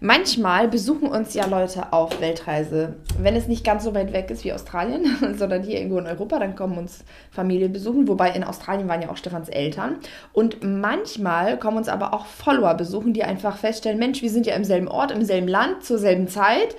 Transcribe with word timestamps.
Manchmal 0.00 0.68
besuchen 0.68 1.08
uns 1.08 1.34
ja 1.34 1.46
Leute 1.46 1.92
auf 1.92 2.20
Weltreise. 2.20 2.94
Wenn 3.18 3.36
es 3.36 3.48
nicht 3.48 3.64
ganz 3.64 3.84
so 3.84 3.94
weit 3.94 4.12
weg 4.12 4.30
ist 4.30 4.44
wie 4.44 4.52
Australien, 4.52 5.34
sondern 5.38 5.62
hier 5.62 5.78
irgendwo 5.78 5.98
in 5.98 6.06
Europa, 6.06 6.38
dann 6.38 6.56
kommen 6.56 6.78
uns 6.78 7.04
Familien 7.30 7.72
besuchen. 7.72 8.08
Wobei 8.08 8.30
in 8.30 8.44
Australien 8.44 8.88
waren 8.88 9.02
ja 9.02 9.10
auch 9.10 9.16
Stefans 9.16 9.48
Eltern. 9.48 9.96
Und 10.32 10.62
manchmal 10.62 11.58
kommen 11.58 11.76
uns 11.76 11.88
aber 11.88 12.14
auch 12.14 12.26
Follower 12.26 12.74
besuchen, 12.74 13.12
die 13.12 13.24
einfach 13.24 13.56
feststellen, 13.56 13.98
Mensch, 13.98 14.22
wir 14.22 14.30
sind 14.30 14.46
ja 14.46 14.54
im 14.54 14.64
selben 14.64 14.88
Ort, 14.88 15.10
im 15.10 15.24
selben 15.24 15.48
Land, 15.48 15.84
zur 15.84 15.98
selben 15.98 16.28
Zeit. 16.28 16.76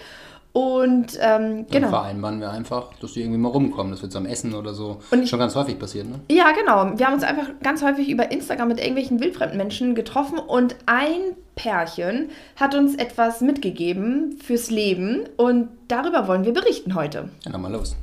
Und 0.55 1.19
ähm, 1.19 1.65
genau. 1.69 1.81
Dann 1.81 1.89
vereinbaren 1.89 2.39
wir 2.39 2.49
einfach, 2.49 2.93
dass 3.01 3.11
die 3.11 3.19
irgendwie 3.19 3.39
mal 3.39 3.49
rumkommen. 3.49 3.91
Das 3.91 4.01
wird 4.01 4.13
so 4.13 4.19
am 4.19 4.25
Essen 4.25 4.53
oder 4.53 4.73
so 4.73 5.01
Und 5.11 5.27
schon 5.27 5.37
ganz 5.37 5.53
häufig 5.53 5.77
passieren, 5.77 6.11
ne? 6.11 6.19
Ja, 6.31 6.53
genau. 6.53 6.97
Wir 6.97 7.07
haben 7.07 7.13
uns 7.13 7.23
einfach 7.23 7.49
ganz 7.61 7.83
häufig 7.83 8.07
über 8.07 8.31
Instagram 8.31 8.69
mit 8.69 8.79
irgendwelchen 8.79 9.19
wildfremden 9.19 9.57
Menschen 9.57 9.95
getroffen 9.95 10.39
und 10.39 10.77
ein 10.85 11.35
Pärchen 11.55 12.29
hat 12.55 12.73
uns 12.73 12.95
etwas 12.95 13.41
mitgegeben 13.41 14.37
fürs 14.41 14.71
Leben 14.71 15.23
und 15.35 15.67
darüber 15.89 16.29
wollen 16.29 16.45
wir 16.45 16.53
berichten 16.53 16.95
heute. 16.95 17.27
Ja, 17.43 17.51
dann 17.51 17.61
mal 17.61 17.73
los. 17.73 17.97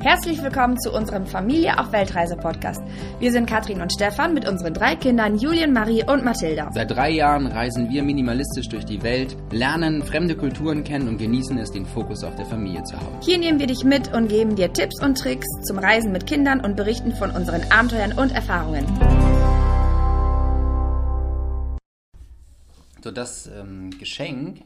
Herzlich 0.00 0.40
willkommen 0.44 0.78
zu 0.78 0.92
unserem 0.92 1.26
Familie 1.26 1.76
auf 1.76 1.90
Weltreise 1.90 2.36
Podcast. 2.36 2.80
Wir 3.18 3.32
sind 3.32 3.46
Katrin 3.46 3.80
und 3.80 3.92
Stefan 3.92 4.32
mit 4.32 4.46
unseren 4.48 4.72
drei 4.72 4.94
Kindern 4.94 5.36
Julien, 5.36 5.72
Marie 5.72 6.04
und 6.04 6.24
Mathilda. 6.24 6.70
Seit 6.72 6.92
drei 6.92 7.10
Jahren 7.10 7.48
reisen 7.48 7.90
wir 7.90 8.04
minimalistisch 8.04 8.68
durch 8.68 8.84
die 8.84 9.02
Welt, 9.02 9.36
lernen 9.50 10.04
fremde 10.04 10.36
Kulturen 10.36 10.84
kennen 10.84 11.08
und 11.08 11.18
genießen 11.18 11.58
es, 11.58 11.72
den 11.72 11.84
Fokus 11.84 12.22
auf 12.22 12.36
der 12.36 12.46
Familie 12.46 12.84
zu 12.84 12.96
haben. 12.96 13.20
Hier 13.22 13.38
nehmen 13.38 13.58
wir 13.58 13.66
dich 13.66 13.82
mit 13.82 14.14
und 14.14 14.28
geben 14.28 14.54
dir 14.54 14.72
Tipps 14.72 15.02
und 15.02 15.18
Tricks 15.18 15.48
zum 15.64 15.80
Reisen 15.80 16.12
mit 16.12 16.28
Kindern 16.28 16.60
und 16.60 16.76
berichten 16.76 17.12
von 17.16 17.32
unseren 17.32 17.68
Abenteuern 17.72 18.12
und 18.12 18.30
Erfahrungen. 18.30 18.86
So, 23.02 23.10
das 23.10 23.48
ähm, 23.48 23.90
Geschenk, 23.98 24.62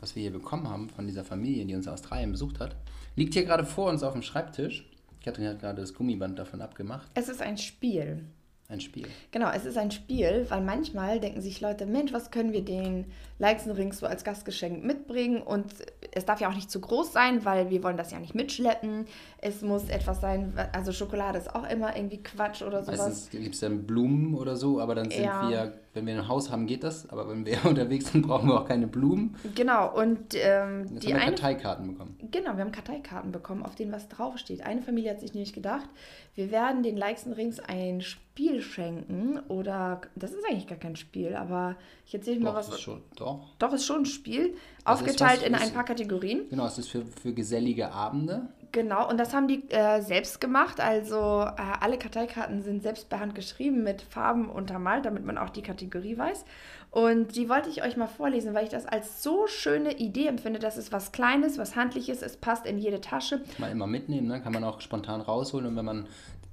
was 0.00 0.14
wir 0.14 0.22
hier 0.22 0.32
bekommen 0.32 0.68
haben 0.70 0.88
von 0.88 1.08
dieser 1.08 1.24
Familie, 1.24 1.64
die 1.64 1.74
uns 1.74 1.88
aus 1.88 1.94
Australien 1.94 2.30
besucht 2.30 2.60
hat, 2.60 2.76
liegt 3.18 3.34
hier 3.34 3.44
gerade 3.44 3.64
vor 3.64 3.90
uns 3.90 4.02
auf 4.02 4.12
dem 4.12 4.22
Schreibtisch. 4.22 4.88
Katrin 5.22 5.48
hat 5.48 5.60
gerade 5.60 5.80
das 5.80 5.92
Gummiband 5.92 6.38
davon 6.38 6.62
abgemacht. 6.62 7.10
Es 7.14 7.28
ist 7.28 7.42
ein 7.42 7.58
Spiel. 7.58 8.24
Ein 8.70 8.80
Spiel. 8.82 9.06
Genau, 9.30 9.50
es 9.50 9.64
ist 9.64 9.78
ein 9.78 9.90
Spiel, 9.90 10.44
weil 10.50 10.60
manchmal 10.60 11.20
denken 11.20 11.40
sich 11.40 11.62
Leute, 11.62 11.86
Mensch, 11.86 12.12
was 12.12 12.30
können 12.30 12.52
wir 12.52 12.62
den 12.62 13.06
Leixenrings 13.38 13.98
so 13.98 14.06
als 14.06 14.24
Gastgeschenk 14.24 14.84
mitbringen? 14.84 15.40
Und 15.40 15.72
es 16.12 16.26
darf 16.26 16.38
ja 16.42 16.50
auch 16.50 16.54
nicht 16.54 16.70
zu 16.70 16.78
groß 16.78 17.10
sein, 17.10 17.46
weil 17.46 17.70
wir 17.70 17.82
wollen 17.82 17.96
das 17.96 18.10
ja 18.10 18.20
nicht 18.20 18.34
mitschleppen. 18.34 19.06
Es 19.40 19.62
muss 19.62 19.88
etwas 19.88 20.20
sein, 20.20 20.52
also 20.72 20.92
Schokolade 20.92 21.38
ist 21.38 21.54
auch 21.54 21.66
immer 21.66 21.96
irgendwie 21.96 22.22
Quatsch 22.22 22.60
oder 22.60 22.82
sowas. 22.82 22.98
Meistens 22.98 23.30
gibt 23.30 23.54
es 23.54 23.60
dann 23.60 23.86
Blumen 23.86 24.34
oder 24.34 24.54
so, 24.54 24.80
aber 24.80 24.94
dann 24.94 25.10
sind 25.10 25.24
Ja. 25.24 25.48
wir, 25.48 25.72
wenn 25.94 26.06
wir 26.06 26.16
ein 26.16 26.28
Haus 26.28 26.50
haben, 26.50 26.66
geht 26.66 26.84
das. 26.84 27.08
Aber 27.08 27.26
wenn 27.30 27.46
wir 27.46 27.56
unterwegs 27.64 28.12
sind, 28.12 28.26
brauchen 28.26 28.50
wir 28.50 28.60
auch 28.60 28.68
keine 28.68 28.86
Blumen. 28.86 29.34
Genau, 29.54 29.98
und 29.98 30.34
ähm, 30.34 30.84
Jetzt 30.92 31.04
die 31.04 31.14
haben 31.14 31.20
wir 31.20 31.22
eine 31.22 31.34
Karteikarten 31.36 31.86
bekommen. 31.86 32.18
Genau, 32.30 32.54
wir 32.54 32.64
haben 32.64 32.72
Karteikarten 32.72 33.32
bekommen, 33.32 33.62
auf 33.64 33.76
denen 33.76 33.92
was 33.92 34.10
draufsteht. 34.10 34.60
Eine 34.60 34.82
Familie 34.82 35.12
hat 35.12 35.20
sich 35.20 35.32
nämlich 35.32 35.54
gedacht, 35.54 35.88
wir 36.34 36.50
werden 36.50 36.82
den 36.82 36.98
Leixenrings 36.98 37.60
ein 37.60 38.02
Spiel 38.02 38.27
schenken 38.62 39.38
oder 39.48 40.00
das 40.14 40.32
ist 40.32 40.44
eigentlich 40.48 40.66
gar 40.66 40.78
kein 40.78 40.96
Spiel, 40.96 41.34
aber 41.34 41.76
ich 42.06 42.14
erzähle 42.14 42.40
mal 42.40 42.54
was. 42.54 42.68
ist 42.68 42.80
schon, 42.80 43.02
doch. 43.16 43.40
Doch, 43.58 43.72
ist 43.72 43.84
schon 43.84 44.02
ein 44.02 44.06
Spiel, 44.06 44.46
ist 44.50 44.56
aufgeteilt 44.86 45.40
was- 45.40 45.48
in 45.48 45.54
ein 45.54 45.72
paar 45.72 45.84
Kategorien. 45.84 46.48
Genau, 46.48 46.66
es 46.66 46.78
ist 46.78 46.88
für, 46.88 47.04
für 47.04 47.32
gesellige 47.32 47.90
Abende. 47.92 48.48
Genau, 48.70 49.08
und 49.08 49.18
das 49.18 49.32
haben 49.34 49.48
die 49.48 49.62
äh, 49.70 50.02
selbst 50.02 50.40
gemacht. 50.42 50.78
Also 50.78 51.16
äh, 51.16 51.52
alle 51.80 51.98
Karteikarten 51.98 52.62
sind 52.62 52.82
selbst 52.82 53.08
per 53.08 53.18
Hand 53.20 53.34
geschrieben 53.34 53.82
mit 53.82 54.02
Farben 54.02 54.50
untermalt, 54.50 55.06
damit 55.06 55.24
man 55.24 55.38
auch 55.38 55.48
die 55.50 55.62
Kategorie 55.62 56.18
weiß. 56.18 56.44
Und 56.90 57.34
die 57.36 57.48
wollte 57.48 57.68
ich 57.70 57.82
euch 57.82 57.96
mal 57.96 58.06
vorlesen, 58.06 58.54
weil 58.54 58.64
ich 58.64 58.70
das 58.70 58.86
als 58.86 59.22
so 59.22 59.46
schöne 59.46 59.96
Idee 59.98 60.26
empfinde. 60.26 60.58
Das 60.58 60.76
ist 60.76 60.92
was 60.92 61.12
Kleines, 61.12 61.56
was 61.58 61.76
Handliches, 61.76 62.20
es 62.22 62.36
passt 62.36 62.66
in 62.66 62.78
jede 62.78 63.00
Tasche. 63.00 63.42
Mal 63.58 63.70
immer 63.70 63.86
mitnehmen, 63.86 64.26
ne? 64.26 64.40
kann 64.42 64.52
man 64.52 64.64
auch 64.64 64.80
spontan 64.82 65.20
rausholen. 65.22 65.66
Und 65.66 65.76
wenn 65.76 65.84
man, 65.86 66.06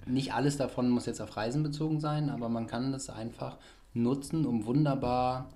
nicht 0.05 0.33
alles 0.33 0.57
davon 0.57 0.89
muss 0.89 1.05
jetzt 1.05 1.21
auf 1.21 1.35
Reisen 1.37 1.63
bezogen 1.63 1.99
sein, 1.99 2.29
aber 2.29 2.49
man 2.49 2.67
kann 2.67 2.91
das 2.91 3.09
einfach 3.09 3.57
nutzen, 3.93 4.45
um 4.45 4.65
wunderbar 4.65 5.49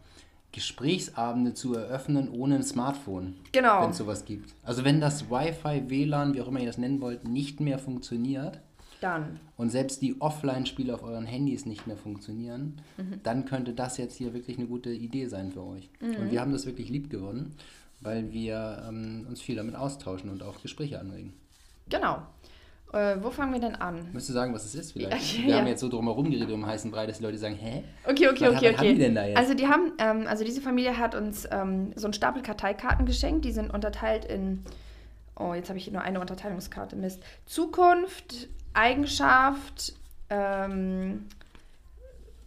Gesprächsabende 0.52 1.54
zu 1.54 1.76
eröffnen 1.76 2.30
ohne 2.30 2.56
ein 2.56 2.64
Smartphone. 2.64 3.36
Genau. 3.52 3.84
Wenn 3.84 3.92
es 3.92 3.98
sowas 3.98 4.26
gibt. 4.26 4.54
Also 4.64 4.84
wenn 4.84 5.00
das 5.00 5.30
Wi-Fi, 5.30 5.90
WLAN, 5.90 6.34
wie 6.34 6.42
auch 6.42 6.48
immer 6.48 6.60
ihr 6.60 6.66
das 6.66 6.80
nennen 6.80 7.02
wollt, 7.02 7.28
nicht 7.28 7.60
mehr 7.60 7.78
funktioniert 7.78 8.60
Dann. 9.00 9.40
und 9.58 9.70
selbst 9.70 10.02
die 10.02 10.20
Offline-Spiele 10.20 10.94
auf 10.96 11.04
euren 11.04 11.28
Handys 11.28 11.68
nicht 11.68 11.86
mehr 11.86 11.98
funktionieren, 11.98 12.82
dann 13.22 13.46
könnte 13.46 13.74
das 13.74 13.98
jetzt 13.98 14.16
hier 14.16 14.34
wirklich 14.34 14.58
eine 14.58 14.66
gute 14.66 14.90
Idee 14.92 15.28
sein 15.28 15.52
für 15.52 15.64
euch. 15.64 15.90
Und 16.02 16.32
wir 16.32 16.42
haben 16.42 16.52
das 16.52 16.66
wirklich 16.66 16.90
lieb 16.90 17.12
gewonnen, 17.12 17.56
weil 18.02 18.32
wir 18.32 18.84
ähm, 18.88 19.28
uns 19.30 19.42
viel 19.42 19.56
damit 19.56 19.76
austauschen 19.76 20.32
und 20.32 20.42
auch 20.42 20.62
Gespräche 20.62 21.00
anregen. 21.00 21.34
Genau. 21.90 22.24
Äh, 22.92 23.18
wo 23.22 23.30
fangen 23.30 23.54
wir 23.54 23.60
denn 23.60 23.76
an? 23.76 23.98
Möchtest 24.06 24.30
du 24.30 24.34
sagen, 24.34 24.54
was 24.54 24.66
es 24.66 24.74
ist 24.74 24.94
vielleicht? 24.94 25.38
Ja, 25.38 25.44
wir 25.44 25.50
ja. 25.52 25.58
haben 25.60 25.68
jetzt 25.68 25.82
so 25.82 25.90
drumherum 25.90 26.30
geredet 26.32 26.50
um 26.52 26.66
heißen 26.66 26.90
Brei, 26.90 27.06
dass 27.06 27.18
die 27.20 27.24
Leute 27.24 27.38
sagen, 27.38 27.56
hä? 27.56 27.84
Okay, 28.06 28.28
okay, 28.30 28.48
Was 28.48 28.56
okay, 28.56 28.56
haben- 28.56 28.56
was 28.56 28.64
haben 28.64 28.74
okay. 28.80 28.94
die 28.94 29.00
denn 29.00 29.16
da 29.16 29.26
jetzt? 29.26 29.38
Also 29.38 29.54
die 29.54 29.68
haben, 29.68 29.92
ähm, 30.00 30.26
also 30.28 30.44
diese 30.44 30.60
Familie 30.62 30.98
hat 30.98 31.14
uns 31.14 31.48
ähm, 31.52 31.92
so 31.96 32.08
einen 32.08 32.14
Stapel 32.14 32.42
Karteikarten 32.42 33.06
geschenkt. 33.06 33.46
Die 33.46 33.52
sind 33.52 33.72
unterteilt 33.72 34.26
in, 34.26 34.64
oh, 35.36 35.54
jetzt 35.54 35.70
habe 35.70 35.78
ich 35.78 35.84
hier 35.86 35.94
nur 35.94 36.02
eine 36.02 36.20
Unterteilungskarte, 36.20 36.96
Mist. 36.96 37.22
Zukunft, 37.46 38.48
Eigenschaft, 38.74 39.94
ähm, 40.32 41.26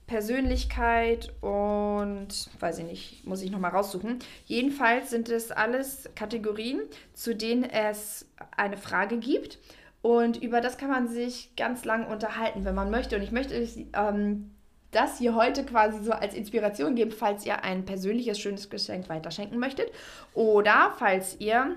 Persönlichkeit 0.09 1.33
und, 1.41 2.29
weiß 2.61 2.81
ich 2.81 2.85
nicht, 2.85 3.27
muss 3.27 3.41
ich 3.43 3.51
nochmal 3.51 3.71
raussuchen. 3.71 4.19
Jedenfalls 4.47 5.11
sind 5.11 5.29
es 5.29 5.51
alles 5.51 6.11
Kategorien, 6.17 6.81
zu 7.15 7.35
denen 7.35 7.65
es 7.65 8.27
eine 8.57 8.77
Frage 8.77 9.19
gibt. 9.19 9.59
Und 10.03 10.43
über 10.43 10.61
das 10.61 10.79
kann 10.79 10.91
man 10.91 11.09
sich 11.09 11.55
ganz 11.57 11.85
lang 11.85 12.07
unterhalten, 12.07 12.65
wenn 12.65 12.75
man 12.75 12.91
möchte. 12.91 13.17
Und 13.17 13.23
ich 13.23 13.31
möchte 13.31 13.55
euch 13.55 13.87
ähm, 13.95 14.51
das 14.91 15.19
hier 15.19 15.35
heute 15.35 15.65
quasi 15.65 16.03
so 16.03 16.13
als 16.13 16.35
Inspiration 16.35 16.97
geben, 16.97 17.13
falls 17.13 17.47
ihr 17.47 17.63
ein 17.65 17.85
persönliches, 17.85 18.39
schönes 18.39 18.69
Geschenk 18.69 19.09
weiterschenken 19.09 19.59
möchtet. 19.59 19.91
Oder 20.35 20.93
falls 20.99 21.41
ihr 21.41 21.77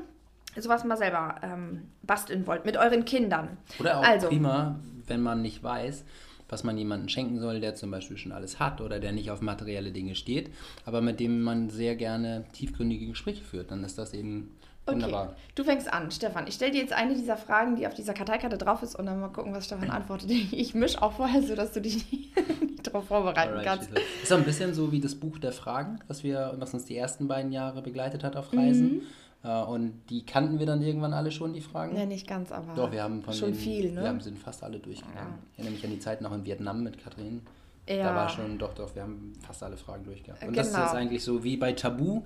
sowas 0.57 0.83
mal 0.83 0.97
selber 0.97 1.35
ähm, 1.43 1.83
basteln 2.01 2.47
wollt 2.47 2.65
mit 2.65 2.77
euren 2.77 3.05
Kindern. 3.05 3.57
Oder 3.79 3.99
auch 3.99 4.03
Also. 4.03 4.27
prima, 4.27 4.79
wenn 5.07 5.21
man 5.21 5.41
nicht 5.41 5.63
weiß, 5.63 6.03
was 6.49 6.63
man 6.63 6.77
jemandem 6.77 7.09
schenken 7.09 7.39
soll, 7.39 7.59
der 7.59 7.75
zum 7.75 7.91
Beispiel 7.91 8.17
schon 8.17 8.31
alles 8.31 8.59
hat 8.59 8.81
oder 8.81 8.99
der 8.99 9.11
nicht 9.11 9.31
auf 9.31 9.41
materielle 9.41 9.91
Dinge 9.91 10.15
steht, 10.15 10.51
aber 10.85 11.01
mit 11.01 11.19
dem 11.19 11.41
man 11.41 11.69
sehr 11.69 11.95
gerne 11.95 12.45
tiefgründige 12.53 13.07
Gespräche 13.07 13.43
führt. 13.43 13.71
Dann 13.71 13.83
ist 13.83 13.97
das 13.97 14.13
eben 14.13 14.51
Okay, 14.87 14.97
wunderbar. 14.97 15.35
du 15.55 15.63
fängst 15.63 15.91
an, 15.91 16.11
Stefan. 16.11 16.45
Ich 16.45 16.53
stelle 16.53 16.71
dir 16.71 16.81
jetzt 16.81 16.93
eine 16.93 17.15
dieser 17.15 17.37
Fragen, 17.37 17.75
die 17.75 17.87
auf 17.87 17.95
dieser 17.95 18.13
Karteikarte 18.13 18.55
drauf 18.59 18.83
ist, 18.83 18.93
und 18.95 19.07
dann 19.07 19.19
mal 19.19 19.29
gucken, 19.29 19.51
was 19.51 19.65
Stefan 19.65 19.89
antwortet. 19.89 20.29
Ich 20.51 20.75
mische 20.75 21.01
auch 21.01 21.13
vorher, 21.13 21.41
so 21.41 21.55
dass 21.55 21.71
du 21.73 21.81
dich 21.81 22.11
nicht, 22.11 22.37
darauf 22.83 23.07
vorbereiten 23.07 23.49
Alright, 23.53 23.65
kannst. 23.65 23.89
los. 23.89 23.99
Ist 24.21 24.29
so 24.29 24.35
ein 24.35 24.43
bisschen 24.43 24.75
so 24.75 24.91
wie 24.91 24.99
das 24.99 25.15
Buch 25.15 25.39
der 25.39 25.53
Fragen, 25.53 25.97
was 26.07 26.23
wir, 26.23 26.53
was 26.59 26.75
uns 26.75 26.85
die 26.85 26.95
ersten 26.95 27.27
beiden 27.27 27.51
Jahre 27.51 27.81
begleitet 27.81 28.23
hat 28.23 28.35
auf 28.35 28.53
Reisen. 28.53 28.97
Mhm. 28.97 29.01
Äh, 29.45 29.63
Und 29.65 30.01
die 30.09 30.25
kannten 30.25 30.57
wir 30.59 30.65
dann 30.65 30.81
irgendwann 30.81 31.13
alle 31.13 31.31
schon, 31.31 31.53
die 31.53 31.61
Fragen. 31.61 31.95
Ja, 31.95 32.05
nicht 32.05 32.27
ganz, 32.27 32.51
aber 32.51 32.73
Doch, 32.73 32.91
wir 32.91 33.03
haben 33.03 33.21
von 33.21 33.33
schon 33.33 33.51
den, 33.51 33.55
viel, 33.59 33.91
ne? 33.91 34.01
Wir 34.01 34.09
haben, 34.09 34.19
sind 34.21 34.39
fast 34.39 34.63
alle 34.63 34.79
durchgegangen. 34.79 35.35
Ich 35.53 35.59
erinnere 35.59 35.73
mich 35.75 35.83
an 35.85 35.91
die 35.91 35.99
Zeit 35.99 36.21
noch 36.21 36.33
in 36.33 36.45
Vietnam 36.45 36.83
mit 36.83 36.97
Katrin. 37.03 37.41
Ja. 37.87 38.03
Da 38.09 38.15
war 38.15 38.29
schon, 38.29 38.57
doch, 38.57 38.73
doch, 38.73 38.95
wir 38.95 39.03
haben 39.03 39.33
fast 39.45 39.61
alle 39.61 39.77
Fragen 39.77 40.03
durchgehabt. 40.03 40.43
Und 40.43 40.57
das 40.57 40.67
ist 40.67 40.73
Genau. 40.73 40.85
jetzt 40.85 40.95
eigentlich 40.95 41.23
so 41.23 41.43
wie 41.43 41.55
bei 41.57 41.73
Tabu. 41.73 42.23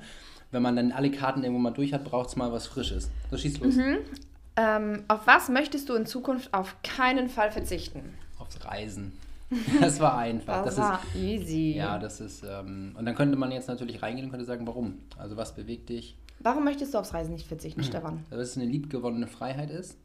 Wenn 0.52 0.62
man 0.64 0.76
dann 0.78 0.92
alle 0.94 1.12
Karten 1.12 1.44
irgendwo 1.44 1.60
mal 1.62 1.72
durch 1.72 1.94
hat, 1.94 2.06
braucht 2.06 2.30
es 2.30 2.36
mal 2.38 2.52
was 2.52 2.66
Frisches. 2.68 3.10
So 3.30 3.38
schießt 3.38 3.60
los. 3.60 3.76
ähm, 4.56 5.04
auf 5.10 5.28
was 5.28 5.50
möchtest 5.50 5.90
du 5.90 5.96
in 5.96 6.06
Zukunft 6.06 6.54
auf 6.54 6.76
keinen 6.84 7.30
Fall 7.30 7.52
verzichten? 7.52 8.14
Aufs 8.40 8.64
Reisen. 8.66 9.12
Das 9.82 10.00
war 10.00 10.16
einfach. 10.18 10.64
Das, 10.64 10.76
Das, 10.76 10.86
war 10.86 11.02
ist, 11.16 11.22
easy. 11.22 11.74
ja, 11.76 11.98
das 11.98 12.22
ist, 12.22 12.44
ähm, 12.48 12.96
und 12.98 13.04
dann 13.06 13.16
könnte 13.16 13.36
man 13.36 13.52
jetzt 13.52 13.68
natürlich 13.68 14.02
reingehen 14.02 14.26
und 14.28 14.32
könnte 14.32 14.46
sagen, 14.46 14.66
warum? 14.68 15.00
Also 15.18 15.38
was 15.38 15.56
bewegt 15.56 15.90
dich? 15.90 16.16
Warum 16.40 16.64
möchtest 16.64 16.94
du 16.94 16.98
aufs 16.98 17.14
Reisen 17.14 17.34
nicht 17.34 17.48
verzichten, 17.48 17.84
Stefan? 17.84 18.26
dass 18.30 18.50
es 18.50 18.58
eine 18.58 18.66
liebgewonnene 18.66 19.28
Freiheit 19.28 19.70
ist. 19.70 19.98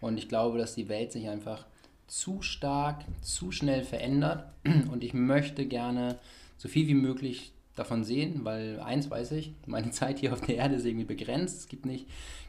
Und 0.00 0.16
ich 0.18 0.28
glaube, 0.28 0.58
dass 0.58 0.74
die 0.74 0.88
Welt 0.88 1.12
sich 1.12 1.28
einfach 1.28 1.66
zu 2.06 2.42
stark, 2.42 3.04
zu 3.22 3.52
schnell 3.52 3.82
verändert. 3.84 4.52
Und 4.90 5.04
ich 5.04 5.14
möchte 5.14 5.66
gerne 5.66 6.18
so 6.56 6.68
viel 6.68 6.88
wie 6.88 6.94
möglich 6.94 7.52
davon 7.76 8.04
sehen, 8.04 8.44
weil 8.44 8.80
eins 8.80 9.10
weiß 9.10 9.32
ich, 9.32 9.52
meine 9.66 9.90
Zeit 9.92 10.18
hier 10.18 10.32
auf 10.32 10.40
der 10.40 10.56
Erde 10.56 10.76
ist 10.76 10.84
irgendwie 10.84 11.04
begrenzt. 11.04 11.60
Es 11.60 11.68
gibt 11.68 11.86
nicht, 11.86 12.06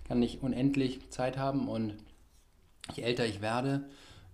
kann 0.08 0.20
nicht 0.20 0.42
unendlich 0.42 1.10
Zeit 1.10 1.38
haben 1.38 1.68
und 1.68 1.96
je 2.96 3.04
älter 3.04 3.26
ich 3.26 3.42
werde, 3.42 3.86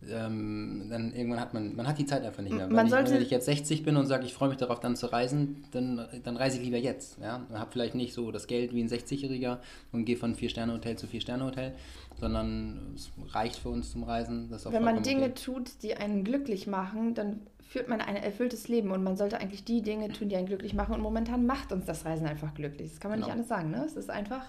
ähm, 0.10 0.88
dann 0.90 1.14
irgendwann 1.14 1.40
hat 1.40 1.54
man, 1.54 1.76
man 1.76 1.88
hat 1.88 1.98
die 1.98 2.06
Zeit 2.06 2.24
einfach 2.24 2.44
nicht 2.44 2.56
mehr. 2.56 2.70
Wenn, 2.70 2.86
ich, 2.86 2.92
wenn 2.92 3.22
ich 3.22 3.32
jetzt 3.32 3.46
60 3.46 3.84
bin 3.84 3.98
und 3.98 4.06
sage, 4.06 4.26
ich 4.26 4.34
freue 4.34 4.50
mich 4.50 4.58
darauf, 4.58 4.80
dann 4.80 4.96
zu 4.96 5.08
reisen, 5.08 5.64
dann, 5.72 6.08
dann 6.24 6.38
reise 6.38 6.60
ich 6.60 6.66
lieber 6.66 6.78
jetzt. 6.78 7.18
Ja? 7.20 7.46
Habe 7.52 7.72
vielleicht 7.72 7.96
nicht 7.96 8.14
so 8.14 8.32
das 8.32 8.46
Geld 8.48 8.74
wie 8.74 8.82
ein 8.82 8.90
60-Jähriger 8.90 9.58
und 9.92 10.06
gehe 10.06 10.16
von 10.16 10.36
Vier-Sterne-Hotel 10.36 10.98
zu 10.98 11.08
Vier-Sterne-Hotel, 11.08 11.74
sondern 12.20 12.94
es 12.96 13.10
reicht 13.34 13.58
für 13.58 13.70
uns 13.70 13.92
zum 13.92 14.04
Reisen. 14.04 14.50
Wenn 14.70 14.84
man 14.84 15.02
Dinge 15.02 15.26
okay. 15.26 15.34
tut, 15.34 15.82
die 15.82 15.96
einen 15.96 16.24
glücklich 16.24 16.68
machen, 16.68 17.16
dann 17.16 17.42
führt 17.68 17.90
man 17.90 18.00
ein 18.00 18.16
erfülltes 18.16 18.68
Leben 18.68 18.92
und 18.92 19.04
man 19.04 19.18
sollte 19.18 19.40
eigentlich 19.40 19.66
die 19.66 19.82
Dinge 19.82 20.10
tun, 20.10 20.30
die 20.30 20.36
einen 20.36 20.48
glücklich 20.48 20.74
machen. 20.74 20.94
Und 20.94 21.02
momentan 21.02 21.46
macht 21.46 21.72
uns 21.72 21.86
das 21.86 22.06
Reisen 22.06 22.28
einfach 22.28 22.54
glücklich. 22.54 22.92
Das 22.92 23.00
kann 23.00 23.12
man 23.12 23.20
nicht 23.20 23.26
Genau. 23.26 23.34
anders 23.36 23.50
sagen, 23.50 23.72
ne? 23.72 23.84
Es 23.86 23.96
ist 23.96 24.10
einfach 24.10 24.44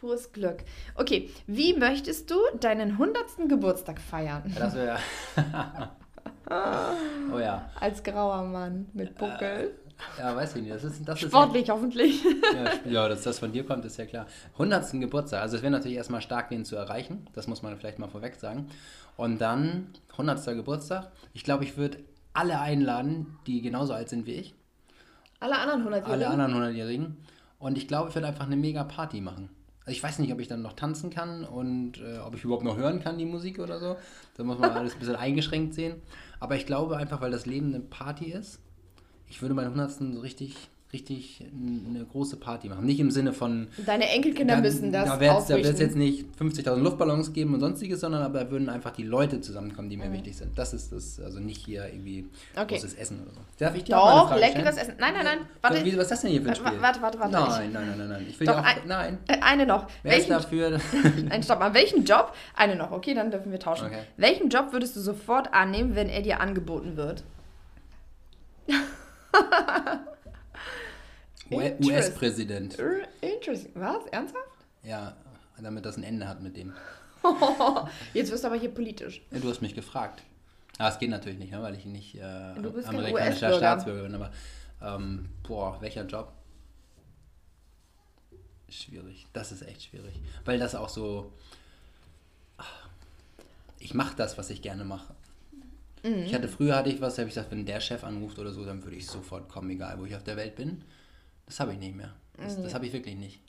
pures 0.00 0.32
Glück. 0.32 0.58
Okay, 0.94 1.30
wie 1.46 1.74
möchtest 1.74 2.30
du 2.30 2.36
deinen 2.60 2.92
100. 2.92 3.48
Geburtstag 3.48 4.00
feiern? 4.00 4.42
Ja, 4.54 4.60
das 4.60 4.74
wäre. 4.74 4.98
oh 7.34 7.38
ja. 7.38 7.70
Als 7.80 8.02
grauer 8.02 8.44
Mann 8.44 8.86
mit 8.92 9.16
Buckel. 9.16 9.74
Ja, 10.18 10.36
weiß 10.36 10.56
ich 10.56 10.62
nicht. 10.62 10.74
Das 10.74 10.84
ist, 10.84 11.08
das 11.08 11.22
ist 11.22 11.28
Sportlich 11.28 11.70
hoffentlich. 11.70 12.22
Ja, 12.24 12.90
ja, 12.90 13.08
dass 13.08 13.22
das 13.22 13.38
von 13.38 13.52
dir 13.52 13.64
kommt, 13.64 13.84
ist 13.84 13.96
ja 13.96 14.04
klar. 14.04 14.26
100. 14.52 14.92
Geburtstag. 15.00 15.42
Also 15.42 15.56
es 15.56 15.62
wäre 15.62 15.72
natürlich 15.72 15.96
erstmal 15.96 16.20
stark, 16.20 16.50
den 16.50 16.64
zu 16.64 16.76
erreichen. 16.76 17.26
Das 17.32 17.46
muss 17.46 17.62
man 17.62 17.76
vielleicht 17.76 17.98
mal 17.98 18.08
vorweg 18.08 18.36
sagen. 18.36 18.68
Und 19.16 19.40
dann 19.40 19.88
100. 20.12 20.44
Geburtstag. 20.54 21.10
Ich 21.32 21.44
glaube, 21.44 21.64
ich 21.64 21.76
würde 21.76 21.98
alle 22.34 22.60
einladen, 22.60 23.38
die 23.46 23.62
genauso 23.62 23.94
alt 23.94 24.10
sind 24.10 24.26
wie 24.26 24.34
ich. 24.34 24.54
Alle 25.40 25.58
anderen 25.58 25.80
100 25.80 26.06
Alle 26.06 26.28
anderen 26.28 26.54
100-Jährigen. 26.54 27.16
Und 27.58 27.78
ich 27.78 27.88
glaube, 27.88 28.10
ich 28.10 28.14
würde 28.14 28.26
einfach 28.26 28.46
eine 28.46 28.56
mega 28.56 28.84
Party 28.84 29.20
machen. 29.20 29.48
Also 29.86 29.96
ich 29.96 30.02
weiß 30.02 30.18
nicht, 30.18 30.32
ob 30.32 30.40
ich 30.40 30.48
dann 30.48 30.62
noch 30.62 30.72
tanzen 30.72 31.10
kann 31.10 31.44
und 31.44 31.98
äh, 31.98 32.18
ob 32.18 32.34
ich 32.34 32.42
überhaupt 32.42 32.64
noch 32.64 32.76
hören 32.76 33.00
kann, 33.00 33.18
die 33.18 33.24
Musik 33.24 33.60
oder 33.60 33.78
so. 33.78 33.96
Da 34.36 34.42
muss 34.42 34.58
man 34.58 34.72
alles 34.72 34.94
ein 34.94 34.98
bisschen 34.98 35.14
eingeschränkt 35.14 35.74
sehen. 35.74 36.02
Aber 36.40 36.56
ich 36.56 36.66
glaube 36.66 36.96
einfach, 36.96 37.20
weil 37.20 37.30
das 37.30 37.46
Leben 37.46 37.72
eine 37.72 37.80
Party 37.80 38.32
ist, 38.32 38.58
ich 39.28 39.42
würde 39.42 39.54
meinen 39.54 39.78
100. 39.78 40.14
so 40.14 40.20
richtig, 40.20 40.56
richtig 40.92 41.44
eine 41.52 42.04
große 42.04 42.36
Party 42.36 42.68
machen. 42.68 42.86
Nicht 42.86 43.00
im 43.00 43.10
Sinne 43.10 43.32
von, 43.32 43.66
Deine 43.84 44.08
Enkelkinder 44.08 44.54
da, 44.56 44.60
müssen 44.62 44.92
das 44.92 45.08
da 45.08 45.20
wird 45.20 45.64
es 45.64 45.80
jetzt 45.80 45.96
nicht 45.96 46.24
50.000 46.40 46.76
Luftballons 46.76 47.32
geben 47.32 47.54
und 47.54 47.60
sonstiges, 47.60 48.00
sondern 48.00 48.22
aber 48.22 48.44
da 48.44 48.50
würden 48.50 48.68
einfach 48.68 48.92
die 48.92 49.02
Leute 49.02 49.40
zusammenkommen, 49.40 49.90
die 49.90 49.96
mir 49.96 50.12
wichtig 50.12 50.36
sind. 50.36 50.56
Das 50.56 50.72
ist 50.72 50.92
das, 50.92 51.20
also 51.20 51.40
nicht 51.40 51.66
hier 51.66 51.86
irgendwie 51.86 52.22
Mhm. 52.22 52.28
Okay. 52.62 52.74
großes 52.76 52.94
Essen 52.94 53.20
oder 53.22 53.32
so. 53.34 53.40
Darf 53.58 53.74
ich 53.76 53.84
dir 53.84 53.98
auch 53.98 54.04
mal 54.04 54.10
eine 54.12 54.20
Doch, 54.20 54.28
Frage 54.28 54.40
leckeres 54.40 54.74
stellen? 54.76 54.88
Essen. 54.90 54.94
Nein, 55.00 55.14
nein, 55.14 55.24
nein. 55.24 55.38
Warte, 55.60 55.84
Wie, 55.84 55.96
was 55.96 56.02
ist 56.04 56.10
das 56.12 56.20
denn 56.22 56.30
hier 56.30 56.42
für 56.42 56.48
ein 56.50 56.56
Warte, 56.56 56.68
Spiel? 56.68 56.82
warte, 56.82 57.02
warte, 57.02 57.18
warte. 57.18 57.32
Nein, 57.32 57.72
nein, 57.72 57.86
nein, 57.88 57.98
nein, 57.98 58.08
nein. 58.08 58.26
Ich 58.30 58.38
will 58.40 58.46
Doch, 58.46 58.58
auch, 58.58 58.64
ein- 58.64 58.76
nein. 58.86 59.18
Äh, 59.26 59.38
eine 59.40 59.66
noch. 59.66 59.88
Wer 60.04 60.12
ist 60.12 60.28
Welchen, 60.28 60.30
dafür? 60.30 60.80
Nein, 61.28 61.42
stopp 61.42 61.58
mal. 61.58 61.74
Welchen 61.74 62.04
Job? 62.04 62.32
Eine 62.54 62.76
noch, 62.76 62.92
okay, 62.92 63.12
dann 63.14 63.30
dürfen 63.32 63.50
wir 63.50 63.58
tauschen. 63.58 63.86
Okay. 63.88 63.98
Welchen 64.16 64.48
Job 64.50 64.72
würdest 64.72 64.94
du 64.96 65.00
sofort 65.00 65.52
annehmen, 65.52 65.94
wenn 65.96 66.08
er 66.08 66.22
dir 66.22 66.40
angeboten 66.40 66.96
wird? 66.96 67.24
US-Präsident. 71.50 72.78
Äh, 72.78 73.06
Interesting. 73.20 73.72
Was? 73.74 74.06
Ernsthaft? 74.06 74.44
Ja, 74.82 75.16
damit 75.60 75.84
das 75.84 75.96
ein 75.96 76.04
Ende 76.04 76.28
hat 76.28 76.42
mit 76.42 76.56
dem. 76.56 76.72
Jetzt 78.14 78.30
wirst 78.30 78.44
du 78.44 78.48
aber 78.48 78.56
hier 78.56 78.70
politisch. 78.70 79.22
Ja, 79.30 79.38
du 79.38 79.48
hast 79.48 79.62
mich 79.62 79.74
gefragt. 79.74 80.22
Aber 80.78 80.90
es 80.90 80.98
geht 80.98 81.10
natürlich 81.10 81.38
nicht, 81.38 81.52
ne, 81.52 81.62
weil 81.62 81.74
ich 81.74 81.86
nicht 81.86 82.16
äh, 82.16 82.22
amerikanischer. 82.22 83.54
Staatsbürger 83.54 84.02
bin. 84.02 84.14
Aber 84.14 84.30
ähm, 84.82 85.30
boah, 85.42 85.80
welcher 85.80 86.04
Job? 86.04 86.32
Schwierig. 88.68 89.26
Das 89.32 89.52
ist 89.52 89.62
echt 89.62 89.84
schwierig. 89.84 90.14
Weil 90.44 90.58
das 90.58 90.74
auch 90.74 90.88
so. 90.88 91.32
Ich 93.78 93.94
mache 93.94 94.16
das, 94.16 94.36
was 94.36 94.50
ich 94.50 94.62
gerne 94.62 94.84
mache. 94.84 95.14
Mhm. 96.02 96.24
Ich 96.24 96.34
hatte 96.34 96.48
früher 96.48 96.76
hatte 96.76 96.90
ich 96.90 97.00
was, 97.00 97.14
da 97.14 97.22
habe 97.22 97.28
ich 97.28 97.34
gesagt, 97.34 97.52
wenn 97.52 97.64
der 97.64 97.80
Chef 97.80 98.04
anruft 98.04 98.38
oder 98.38 98.52
so, 98.52 98.64
dann 98.64 98.82
würde 98.82 98.96
ich 98.96 99.06
sofort 99.06 99.48
kommen, 99.48 99.70
egal 99.70 99.98
wo 99.98 100.04
ich 100.04 100.14
auf 100.14 100.24
der 100.24 100.36
Welt 100.36 100.56
bin. 100.56 100.82
Das 101.46 101.60
habe 101.60 101.72
ich 101.72 101.78
nicht 101.78 101.94
mehr. 101.96 102.12
Das, 102.36 102.58
Mhm. 102.58 102.64
das 102.64 102.74
habe 102.74 102.86
ich 102.86 102.92
wirklich 102.92 103.16
nicht. 103.16 103.40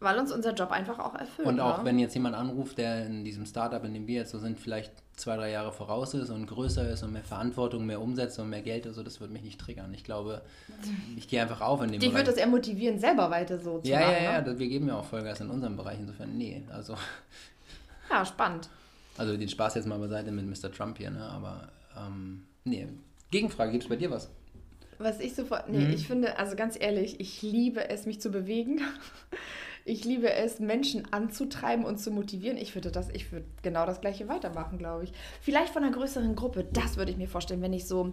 Weil 0.00 0.18
uns 0.18 0.32
unser 0.32 0.54
Job 0.54 0.72
einfach 0.72 0.98
auch 0.98 1.14
erfüllt. 1.14 1.46
Und 1.46 1.60
auch 1.60 1.78
ne? 1.78 1.84
wenn 1.84 1.98
jetzt 2.00 2.14
jemand 2.14 2.34
anruft, 2.34 2.78
der 2.78 3.06
in 3.06 3.22
diesem 3.22 3.46
Startup, 3.46 3.84
in 3.84 3.94
dem 3.94 4.08
wir 4.08 4.16
jetzt 4.16 4.32
so 4.32 4.38
sind, 4.40 4.58
vielleicht 4.58 4.92
zwei, 5.14 5.36
drei 5.36 5.52
Jahre 5.52 5.70
voraus 5.70 6.14
ist 6.14 6.30
und 6.30 6.46
größer 6.46 6.88
ist 6.90 7.04
und 7.04 7.12
mehr 7.12 7.22
Verantwortung, 7.22 7.86
mehr 7.86 8.00
Umsätze 8.00 8.42
und 8.42 8.48
mehr 8.50 8.62
Geld, 8.62 8.88
also 8.88 9.04
das 9.04 9.20
wird 9.20 9.30
mich 9.30 9.42
nicht 9.42 9.60
triggern. 9.60 9.94
Ich 9.94 10.02
glaube, 10.02 10.42
ich 11.16 11.28
gehe 11.28 11.40
einfach 11.40 11.60
auf 11.60 11.80
in 11.82 11.92
dem 11.92 12.00
Dich 12.00 12.10
Bereich. 12.10 12.26
wird 12.26 12.28
das 12.28 12.42
eher 12.42 12.48
motivieren, 12.48 12.98
selber 12.98 13.30
weiter 13.30 13.56
so 13.58 13.78
zu 13.78 13.88
ja, 13.88 14.00
machen. 14.00 14.12
ja, 14.12 14.22
ja, 14.22 14.38
ne? 14.40 14.44
das- 14.46 14.58
wir 14.58 14.68
geben 14.68 14.88
ja 14.88 14.96
auch 14.96 15.04
Vollgas 15.04 15.40
in 15.40 15.50
unserem 15.50 15.76
Bereich. 15.76 16.00
Insofern, 16.00 16.36
nee, 16.36 16.64
also, 16.72 16.96
ja, 18.10 18.24
spannend. 18.26 18.68
also 19.16 19.36
den 19.36 19.48
Spaß 19.48 19.76
jetzt 19.76 19.86
mal 19.86 19.98
beiseite 19.98 20.32
mit 20.32 20.44
Mr. 20.46 20.72
Trump 20.72 20.98
hier, 20.98 21.10
ne? 21.12 21.22
aber 21.24 21.68
ähm, 21.96 22.44
nee. 22.64 22.88
Gegenfrage, 23.30 23.70
gibt 23.70 23.84
es 23.84 23.88
bei 23.88 23.96
dir 23.96 24.10
was? 24.10 24.28
Was 24.98 25.20
ich 25.20 25.34
sofort. 25.34 25.68
Nee, 25.68 25.86
Mhm. 25.86 25.92
ich 25.92 26.06
finde, 26.06 26.38
also 26.38 26.54
ganz 26.56 26.76
ehrlich, 26.80 27.18
ich 27.20 27.42
liebe 27.42 27.88
es, 27.88 28.06
mich 28.06 28.20
zu 28.20 28.30
bewegen. 28.30 28.80
Ich 29.84 30.04
liebe 30.04 30.32
es, 30.32 30.60
Menschen 30.60 31.12
anzutreiben 31.12 31.84
und 31.84 31.98
zu 31.98 32.12
motivieren. 32.12 32.56
Ich 32.56 32.76
würde 32.76 32.92
das, 32.92 33.08
ich 33.08 33.32
würde 33.32 33.46
genau 33.62 33.84
das 33.84 34.00
gleiche 34.00 34.28
weitermachen, 34.28 34.78
glaube 34.78 35.02
ich. 35.02 35.12
Vielleicht 35.40 35.72
von 35.72 35.82
einer 35.82 35.92
größeren 35.92 36.36
Gruppe, 36.36 36.64
das 36.72 36.96
würde 36.98 37.10
ich 37.10 37.16
mir 37.16 37.26
vorstellen, 37.26 37.62
wenn 37.62 37.72
ich 37.72 37.88
so 37.88 38.12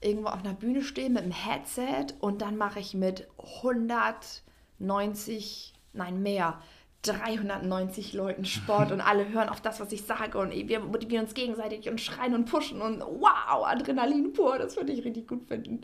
irgendwo 0.00 0.28
auf 0.28 0.42
einer 0.42 0.54
Bühne 0.54 0.80
stehe 0.82 1.10
mit 1.10 1.24
einem 1.24 1.32
Headset 1.32 2.14
und 2.20 2.40
dann 2.40 2.56
mache 2.56 2.80
ich 2.80 2.94
mit 2.94 3.28
190, 4.78 5.74
nein 5.92 6.22
mehr, 6.22 6.58
390 7.06 8.12
Leuten 8.14 8.44
Sport 8.44 8.92
und 8.92 9.00
alle 9.00 9.28
hören 9.28 9.48
auf 9.48 9.60
das, 9.60 9.80
was 9.80 9.92
ich 9.92 10.02
sage 10.02 10.38
und 10.38 10.50
wir 10.52 10.80
motivieren 10.80 11.24
uns 11.24 11.34
gegenseitig 11.34 11.88
und 11.88 12.00
schreien 12.00 12.34
und 12.34 12.46
pushen 12.46 12.80
und 12.80 13.00
wow, 13.00 13.64
Adrenalin 13.66 14.32
pur, 14.32 14.58
das 14.58 14.76
würde 14.76 14.92
ich 14.92 15.04
richtig 15.04 15.28
gut 15.28 15.46
finden. 15.46 15.80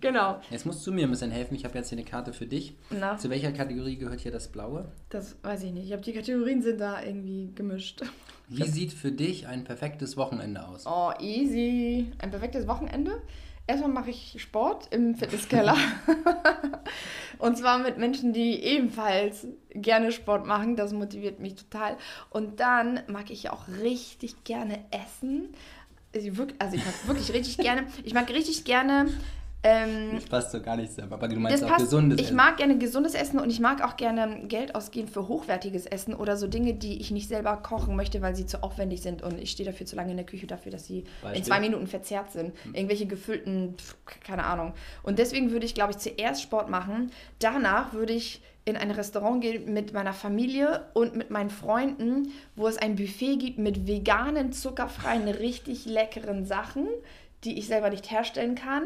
Genau. 0.00 0.40
Jetzt 0.48 0.64
musst 0.64 0.86
du 0.86 0.92
mir 0.92 1.04
ein 1.06 1.10
bisschen 1.10 1.30
helfen. 1.30 1.54
Ich 1.54 1.64
habe 1.66 1.76
jetzt 1.76 1.90
hier 1.90 1.98
eine 1.98 2.06
Karte 2.06 2.32
für 2.32 2.46
dich. 2.46 2.74
Na, 2.88 3.18
Zu 3.18 3.28
welcher 3.28 3.52
Kategorie 3.52 3.96
gehört 3.98 4.20
hier 4.20 4.32
das 4.32 4.48
Blaue? 4.48 4.90
das 5.10 5.36
weiß 5.42 5.64
ich 5.64 5.72
nicht. 5.72 5.86
Ich 5.86 5.92
habe 5.92 6.00
die 6.02 6.14
Kategorien 6.14 6.62
sind 6.62 6.80
da 6.80 7.02
irgendwie 7.02 7.52
gemischt. 7.54 8.02
Wie 8.48 8.64
sieht 8.66 8.92
für 8.94 9.12
dich 9.12 9.46
ein 9.46 9.62
perfektes 9.64 10.16
Wochenende 10.16 10.66
aus? 10.66 10.84
Oh, 10.86 11.12
easy. 11.20 12.10
Ein 12.18 12.30
perfektes 12.30 12.66
Wochenende. 12.66 13.20
Erstmal 13.70 13.92
mache 13.92 14.10
ich 14.10 14.34
Sport 14.42 14.88
im 14.90 15.14
Fitnesskeller. 15.14 15.76
Und 17.38 17.56
zwar 17.56 17.78
mit 17.78 17.98
Menschen, 17.98 18.32
die 18.32 18.60
ebenfalls 18.64 19.46
gerne 19.70 20.10
Sport 20.10 20.44
machen. 20.44 20.74
Das 20.74 20.92
motiviert 20.92 21.38
mich 21.38 21.54
total. 21.54 21.96
Und 22.30 22.58
dann 22.58 22.98
mag 23.06 23.30
ich 23.30 23.48
auch 23.48 23.68
richtig 23.80 24.42
gerne 24.42 24.80
essen. 24.90 25.54
Also 26.12 26.26
ich 26.26 26.36
also 26.58 26.76
ich 26.76 26.84
mag 26.84 27.06
wirklich 27.06 27.32
richtig 27.32 27.58
gerne. 27.58 27.86
Ich 28.02 28.12
mag 28.12 28.28
richtig 28.30 28.64
gerne. 28.64 29.06
Ähm, 29.62 30.12
Das 30.14 30.24
passt 30.24 30.52
so 30.52 30.62
gar 30.62 30.76
nicht 30.76 30.90
zusammen, 30.90 31.12
aber 31.12 31.28
du 31.28 31.36
meinst 31.36 31.62
auch 31.62 31.68
passt. 31.68 31.84
gesundes 31.84 32.18
ich 32.18 32.26
Essen. 32.26 32.36
mag 32.36 32.56
gerne 32.56 32.78
gesundes 32.78 33.14
Essen 33.14 33.38
und 33.38 33.50
ich 33.50 33.60
mag 33.60 33.82
auch 33.84 33.96
gerne 33.96 34.46
Geld 34.48 34.74
ausgeben 34.74 35.06
für 35.08 35.28
hochwertiges 35.28 35.84
Essen 35.84 36.14
oder 36.14 36.38
so 36.38 36.46
Dinge, 36.46 36.72
die 36.74 37.00
ich 37.00 37.10
nicht 37.10 37.28
selber 37.28 37.56
kochen 37.58 37.94
möchte, 37.94 38.22
weil 38.22 38.34
sie 38.34 38.46
zu 38.46 38.62
aufwendig 38.62 39.02
sind 39.02 39.22
und 39.22 39.38
ich 39.38 39.50
stehe 39.50 39.68
dafür 39.68 39.86
zu 39.86 39.96
lange 39.96 40.12
in 40.12 40.16
der 40.16 40.24
Küche 40.24 40.46
dafür, 40.46 40.72
dass 40.72 40.86
sie 40.86 41.00
in 41.00 41.04
Beispiel? 41.22 41.36
Hm. 41.36 41.44
zwei 41.44 41.60
Minuten 41.60 41.86
verzehrt 41.86 42.32
sind. 42.32 42.54
Irgendwelche 42.72 43.04
gefüllten, 43.06 43.74
pf, 43.76 43.96
keine 44.24 44.44
Ahnung. 44.44 44.72
Und 45.02 45.18
deswegen 45.18 45.50
würde 45.50 45.66
ich, 45.66 45.74
glaube 45.74 45.90
ich, 45.92 45.98
zuerst 45.98 46.40
Sport 46.40 46.70
machen. 46.70 47.10
Danach 47.38 47.92
würde 47.92 48.14
ich 48.14 48.40
in 48.64 48.76
ein 48.76 48.90
Restaurant 48.90 49.42
gehen 49.42 49.72
mit 49.72 49.92
meiner 49.92 50.12
Familie 50.12 50.86
und 50.94 51.16
mit 51.16 51.30
meinen 51.30 51.50
Freunden, 51.50 52.32
wo 52.56 52.66
es 52.66 52.78
ein 52.78 52.96
Buffet 52.96 53.36
gibt 53.36 53.58
mit 53.58 53.86
veganen, 53.86 54.52
zuckerfreien, 54.52 55.28
richtig 55.28 55.86
leckeren 55.86 56.44
Sachen, 56.46 56.86
die 57.44 57.58
ich 57.58 57.66
selber 57.66 57.90
nicht 57.90 58.10
herstellen 58.10 58.54
kann. 58.54 58.84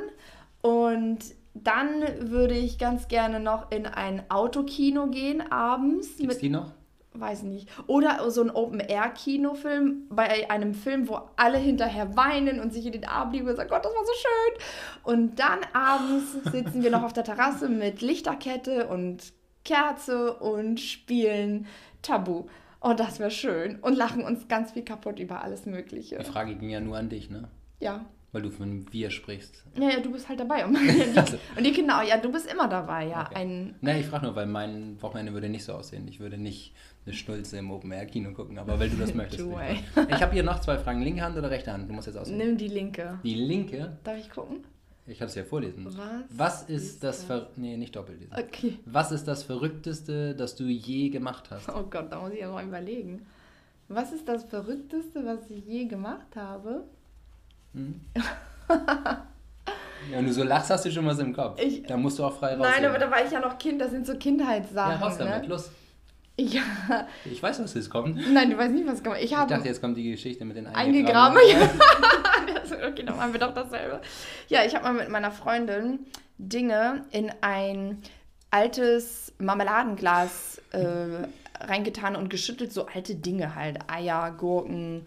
Und 0.65 1.19
dann 1.53 2.31
würde 2.31 2.55
ich 2.55 2.79
ganz 2.79 3.09
gerne 3.09 3.39
noch 3.39 3.71
in 3.71 3.85
ein 3.85 4.23
Autokino 4.31 5.09
gehen 5.09 5.43
abends 5.53 6.17
Gibt's 6.17 6.37
mit 6.37 6.43
die 6.43 6.49
noch? 6.49 6.73
weiß 7.13 7.43
nicht. 7.43 7.69
Oder 7.87 8.31
so 8.31 8.41
ein 8.41 8.51
Open-Air-Kinofilm 8.51 10.09
bei 10.09 10.51
einem 10.51 10.73
Film, 10.73 11.07
wo 11.07 11.21
alle 11.37 11.59
hinterher 11.59 12.17
weinen 12.17 12.61
und 12.61 12.73
sich 12.73 12.87
in 12.87 12.93
den 12.93 13.05
Arm 13.05 13.31
liegen 13.31 13.47
und 13.47 13.57
sagen, 13.57 13.69
Gott, 13.69 13.85
das 13.85 13.93
war 13.93 14.07
so 14.07 14.13
schön. 14.15 15.13
Und 15.15 15.39
dann 15.39 15.59
abends 15.75 16.33
sitzen 16.51 16.83
wir 16.83 16.91
noch 16.91 17.03
auf 17.03 17.13
der 17.13 17.25
Terrasse 17.25 17.69
mit 17.69 18.01
Lichterkette 18.01 18.87
und 18.89 19.35
Kerze 19.65 20.33
und 20.33 20.81
spielen 20.81 21.67
Tabu. 22.01 22.47
Und 22.81 23.01
das 23.01 23.19
wäre 23.19 23.31
schön. 23.31 23.81
Und 23.81 23.97
lachen 23.97 24.25
uns 24.25 24.49
ganz 24.49 24.73
viel 24.73 24.83
kaputt 24.83 25.19
über 25.19 25.43
alles 25.43 25.67
Mögliche. 25.67 26.17
Die 26.17 26.25
Frage 26.25 26.55
ging 26.57 26.71
ja 26.71 26.81
nur 26.81 26.97
an 26.97 27.11
dich, 27.11 27.29
ne? 27.29 27.49
Ja. 27.81 28.07
Weil 28.35 28.43
du 28.43 28.51
von 28.51 28.85
wir 28.93 29.11
sprichst. 29.11 29.63
Ja, 29.79 29.91
ja, 29.91 30.01
du 30.01 30.11
bist 30.11 30.29
halt 30.29 30.41
dabei. 30.41 30.65
Und 30.67 30.75
die, 30.75 31.37
und 31.57 31.65
die 31.65 31.73
Kinder, 31.73 32.01
auch. 32.01 32.07
ja, 32.07 32.17
du 32.19 32.31
bist 32.33 32.53
immer 32.53 32.67
dabei, 32.69 33.07
ja. 33.07 33.27
Okay. 33.31 33.35
Ein, 33.43 33.77
Ne, 33.81 34.01
ich 34.01 34.07
frage 34.07 34.27
nur, 34.27 34.35
weil 34.35 34.47
mein 34.47 35.01
Wochenende 35.01 35.33
würde 35.33 35.49
nicht 35.49 35.65
so 35.65 35.73
aussehen. 35.75 36.09
Ich 36.09 36.19
würde 36.19 36.37
nicht 36.37 36.75
eine 37.07 37.15
Schnulze 37.15 37.59
im 37.59 37.71
Open-Air-Kino 37.71 38.33
gucken, 38.33 38.59
aber 38.59 38.79
weil 38.81 38.91
du 38.91 38.97
das 38.97 39.15
möchtest. 39.21 39.41
Du, 39.41 39.57
ich 40.09 40.21
habe 40.21 40.33
hier 40.33 40.43
noch 40.43 40.61
zwei 40.61 40.79
Fragen. 40.79 41.01
Linke 41.01 41.23
Hand 41.23 41.39
oder 41.39 41.49
rechte 41.49 41.73
Hand? 41.73 41.89
Du 41.89 41.95
musst 41.95 42.09
jetzt 42.09 42.17
aussuchen. 42.17 42.37
nimm 42.39 42.59
die 42.59 42.69
linke. 42.69 43.21
Die 43.23 43.35
linke, 43.35 43.97
Darf 44.03 44.19
ich 44.19 44.29
gucken? 44.31 44.65
ich 45.07 45.19
kann 45.19 45.29
es 45.29 45.35
ja 45.37 45.45
vorlesen. 45.45 45.87
Was 45.87 45.95
Was 46.31 46.63
ist 46.63 46.71
ist 46.85 47.05
das 47.05 47.19
das? 47.19 47.25
Ver 47.27 47.47
Nee, 47.57 47.77
nicht 47.77 47.95
doppelt 47.95 48.19
lesen. 48.21 48.33
Okay. 48.37 48.79
Was 48.87 49.13
ist 49.13 49.29
das 49.29 49.45
Verrückteste, 49.45 50.35
das 50.35 50.57
du 50.57 50.65
je 50.65 51.11
gemacht 51.11 51.51
hast? 51.51 51.69
Oh 51.69 51.85
Gott, 51.89 52.11
da 52.11 52.21
muss 52.21 52.33
ich 52.33 52.41
ja 52.41 52.51
mal 52.51 52.65
überlegen. 52.67 53.25
Was 53.87 54.13
ist 54.13 54.27
das 54.27 54.43
Verrückteste, 54.45 55.25
was 55.25 55.49
ich 55.51 55.65
je 55.67 55.85
gemacht 55.85 56.35
habe? 56.35 56.85
Ja, 60.11 60.19
wenn 60.19 60.27
du 60.27 60.33
so 60.33 60.43
lachst, 60.43 60.71
hast 60.71 60.85
du 60.85 60.91
schon 60.91 61.07
was 61.07 61.19
im 61.19 61.35
Kopf. 61.35 61.61
Ich- 61.61 61.83
da 61.85 61.97
musst 61.97 62.19
du 62.19 62.25
auch 62.25 62.37
frei 62.39 62.55
raus. 62.55 62.67
Nein, 62.71 62.85
aber 62.85 62.99
da 62.99 63.11
war 63.11 63.25
ich 63.25 63.31
ja 63.31 63.41
noch 63.41 63.59
Kind, 63.59 63.81
das 63.81 63.91
sind 63.91 64.07
so 64.07 64.15
Kindheitssachen. 64.17 65.01
Ja, 65.01 65.07
raus 65.07 65.17
damit, 65.19 65.43
ne? 65.43 65.49
los. 65.49 65.71
Ja, 66.37 66.63
Ich 67.25 67.41
weiß, 67.43 67.63
was 67.63 67.75
jetzt 67.75 67.91
kommt. 67.91 68.19
Ich 68.19 68.29
nein, 68.29 68.51
du 68.51 68.59
weißt 68.59 68.73
nicht, 68.73 68.87
was 68.89 69.03
gemacht 69.03 69.21
Ich 69.23 69.35
habe 69.37 69.49
dachte, 69.49 69.69
jetzt 69.69 69.81
kommt 69.81 69.97
die 69.97 70.11
Geschichte 70.11 70.45
mit 70.45 70.57
den 70.57 70.67
eingegraben. 70.67 71.39
Ja. 71.49 71.59
das 72.55 72.73
okay, 72.73 73.05
dann 73.05 73.21
haben 73.21 73.33
wir 73.33 73.39
doch 73.41 73.55
dasselbe. 73.55 74.01
Ja, 74.49 74.65
ich 74.65 74.75
habe 74.75 74.85
mal 74.85 74.95
mit 74.95 75.09
meiner 75.11 75.31
Freundin 75.31 76.01
Dinge 76.39 77.05
in 77.13 77.33
ein 77.41 78.03
altes 78.51 79.33
Marmeladenglas 79.39 80.61
äh, 80.73 81.29
reingetan 81.61 82.17
und 82.17 82.31
geschüttelt, 82.31 82.73
so 82.73 82.87
alte 82.87 83.15
Dinge 83.15 83.55
halt. 83.55 83.79
Eier, 83.89 84.33
Gurken, 84.37 85.07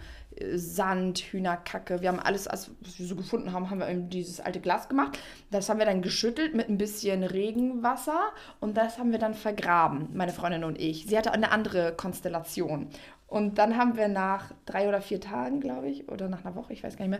Sand, 0.55 1.19
Hühnerkacke. 1.19 2.01
Wir 2.01 2.09
haben 2.09 2.19
alles, 2.19 2.47
was 2.47 2.71
wir 2.81 3.05
so 3.05 3.15
gefunden 3.15 3.53
haben, 3.53 3.69
haben 3.69 3.79
wir 3.79 3.87
in 3.87 4.09
dieses 4.09 4.39
alte 4.39 4.59
Glas 4.59 4.89
gemacht. 4.89 5.17
Das 5.51 5.69
haben 5.69 5.79
wir 5.79 5.85
dann 5.85 6.01
geschüttelt 6.01 6.55
mit 6.55 6.69
ein 6.69 6.77
bisschen 6.77 7.23
Regenwasser 7.23 8.31
und 8.59 8.77
das 8.77 8.99
haben 8.99 9.11
wir 9.11 9.19
dann 9.19 9.33
vergraben, 9.33 10.09
meine 10.13 10.33
Freundin 10.33 10.63
und 10.63 10.79
ich. 10.79 11.05
Sie 11.07 11.17
hatte 11.17 11.31
eine 11.31 11.51
andere 11.51 11.93
Konstellation. 11.93 12.89
Und 13.29 13.57
dann 13.57 13.75
haben 13.77 13.97
wir 13.97 14.07
nach 14.07 14.51
drei 14.65 14.87
oder 14.87 15.01
vier 15.01 15.19
Tagen, 15.19 15.59
glaube 15.59 15.89
ich, 15.89 16.09
oder 16.09 16.29
nach 16.29 16.45
einer 16.45 16.55
Woche, 16.55 16.71
ich 16.71 16.81
weiß 16.81 16.95
gar 16.95 17.05
nicht 17.07 17.19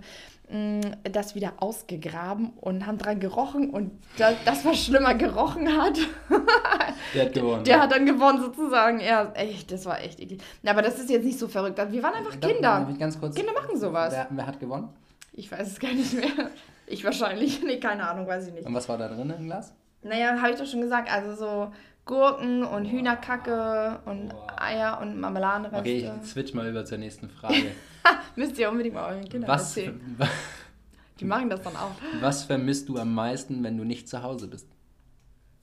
mehr, 0.50 0.80
mm, 0.80 0.82
das 1.12 1.36
wieder 1.36 1.54
ausgegraben 1.58 2.52
und 2.62 2.86
haben 2.88 2.98
dran 2.98 3.20
gerochen 3.20 3.72
und 3.72 3.92
das, 4.18 4.36
das 4.46 4.64
was 4.64 4.78
schlimmer 4.86 5.16
gerochen 5.16 5.68
hat, 5.78 5.98
Der 7.14 7.26
hat 7.26 7.34
gewonnen. 7.34 7.64
der 7.66 7.82
hat 7.82 7.92
dann 7.92 8.06
gewonnen 8.06 8.40
sozusagen. 8.42 9.02
Ja, 9.02 9.32
echt, 9.34 9.70
das 9.72 9.86
war 9.86 10.00
echt 10.02 10.20
eklig. 10.22 10.42
Aber 10.66 10.82
das 10.82 10.98
ist 10.98 11.10
jetzt 11.10 11.26
nicht 11.26 11.38
so 11.40 11.48
verrückt. 11.50 11.78
Wir 11.92 12.02
waren 12.04 12.14
einfach 12.14 12.36
Darf- 12.38 12.52
Kinder. 12.54 12.80
darf 12.80 12.90
ich 12.90 13.00
ganz 13.00 13.20
kurz, 13.20 13.36
Kinder 13.36 13.52
machen 13.54 13.78
sowas. 13.78 14.14
Wer, 14.14 14.28
wer 14.30 14.48
hat 14.48 14.60
gewonnen? 14.62 14.90
Ich 15.34 15.52
weiß 15.52 15.68
es 15.68 15.78
gar 15.80 15.92
nicht 15.94 16.14
mehr. 16.14 16.52
Ich 16.88 17.04
wahrscheinlich. 17.04 17.62
Nee, 17.66 17.80
keine 17.82 18.10
Ahnung, 18.10 18.26
weiß 18.28 18.48
ich 18.48 18.54
nicht. 18.54 18.66
Und 18.66 18.74
was 18.74 18.88
war 18.88 18.98
da 18.98 19.10
drin 19.10 19.34
im 19.38 19.46
Glas? 19.46 19.74
Naja, 20.04 20.38
habe 20.42 20.52
ich 20.52 20.58
doch 20.58 20.66
schon 20.66 20.80
gesagt. 20.82 21.12
Also 21.12 21.36
so 21.36 21.72
Gurken 22.08 22.64
und 22.64 22.86
Hühnerkacke 22.86 24.00
und 24.06 24.34
Eier 24.58 25.00
und 25.02 25.20
Marmeladenreste. 25.20 25.78
Okay, 25.78 26.12
ich 26.24 26.30
switch 26.30 26.54
mal 26.54 26.68
über 26.68 26.86
zur 26.86 26.98
nächsten 26.98 27.30
Frage. 27.30 27.72
Müsst 28.36 28.58
ihr 28.58 28.70
unbedingt 28.70 28.96
mal 28.96 29.14
euren 29.14 29.28
Kindern 29.30 29.50
Was, 29.50 29.78
erzählen. 29.78 30.18
Die 31.20 31.26
machen 31.26 31.50
das 31.50 31.62
dann 31.62 31.76
auch. 31.76 31.92
was 32.20 32.44
vermisst 32.44 32.90
du 32.90 32.98
am 32.98 33.14
meisten, 33.14 33.64
wenn 33.64 33.78
du 33.78 33.84
nicht 33.84 34.08
zu 34.08 34.24
Hause 34.24 34.48
bist? 34.48 34.68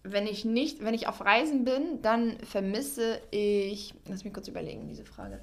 Wenn 0.03 0.27
ich 0.27 0.45
nicht, 0.45 0.85
wenn 0.85 0.93
ich 0.93 1.09
auf 1.09 1.25
Reisen 1.25 1.65
bin, 1.65 2.03
dann 2.03 2.37
vermisse 2.41 3.21
ich. 3.31 3.95
Lass 4.07 4.25
mich 4.25 4.35
kurz 4.35 4.49
überlegen, 4.49 4.87
diese 4.89 5.05
Frage. 5.05 5.41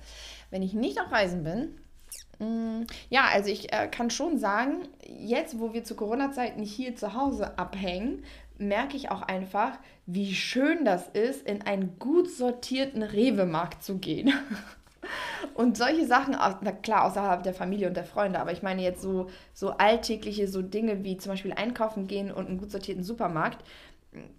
Wenn 0.51 0.61
ich 0.61 0.73
nicht 0.73 0.99
auf 1.01 1.11
Reisen 1.11 1.43
bin, 1.43 1.79
mh, 2.39 2.85
ja, 3.09 3.23
also 3.33 3.49
ich 3.49 3.73
äh, 3.73 3.87
kann 3.87 4.11
schon 4.11 4.37
sagen, 4.37 4.87
jetzt, 5.07 5.59
wo 5.59 5.73
wir 5.73 5.83
zu 5.83 5.95
Corona-Zeiten 5.95 6.61
hier 6.61 6.95
zu 6.95 7.15
Hause 7.15 7.57
abhängen, 7.57 8.23
merke 8.61 8.95
ich 8.95 9.11
auch 9.11 9.21
einfach, 9.23 9.77
wie 10.05 10.33
schön 10.33 10.85
das 10.85 11.07
ist, 11.09 11.45
in 11.47 11.61
einen 11.63 11.97
gut 11.99 12.29
sortierten 12.29 13.03
Rewe-Markt 13.03 13.83
zu 13.83 13.97
gehen. 13.97 14.33
Und 15.55 15.77
solche 15.77 16.05
Sachen, 16.05 16.37
na 16.61 16.71
klar, 16.71 17.05
außerhalb 17.05 17.43
der 17.43 17.55
Familie 17.55 17.87
und 17.87 17.97
der 17.97 18.03
Freunde, 18.03 18.39
aber 18.39 18.51
ich 18.51 18.61
meine 18.61 18.83
jetzt 18.83 19.01
so, 19.01 19.27
so 19.53 19.71
alltägliche 19.71 20.47
so 20.47 20.61
Dinge 20.61 21.03
wie 21.03 21.17
zum 21.17 21.31
Beispiel 21.31 21.53
einkaufen 21.53 22.07
gehen 22.07 22.31
und 22.31 22.47
einen 22.47 22.59
gut 22.59 22.71
sortierten 22.71 23.03
Supermarkt 23.03 23.63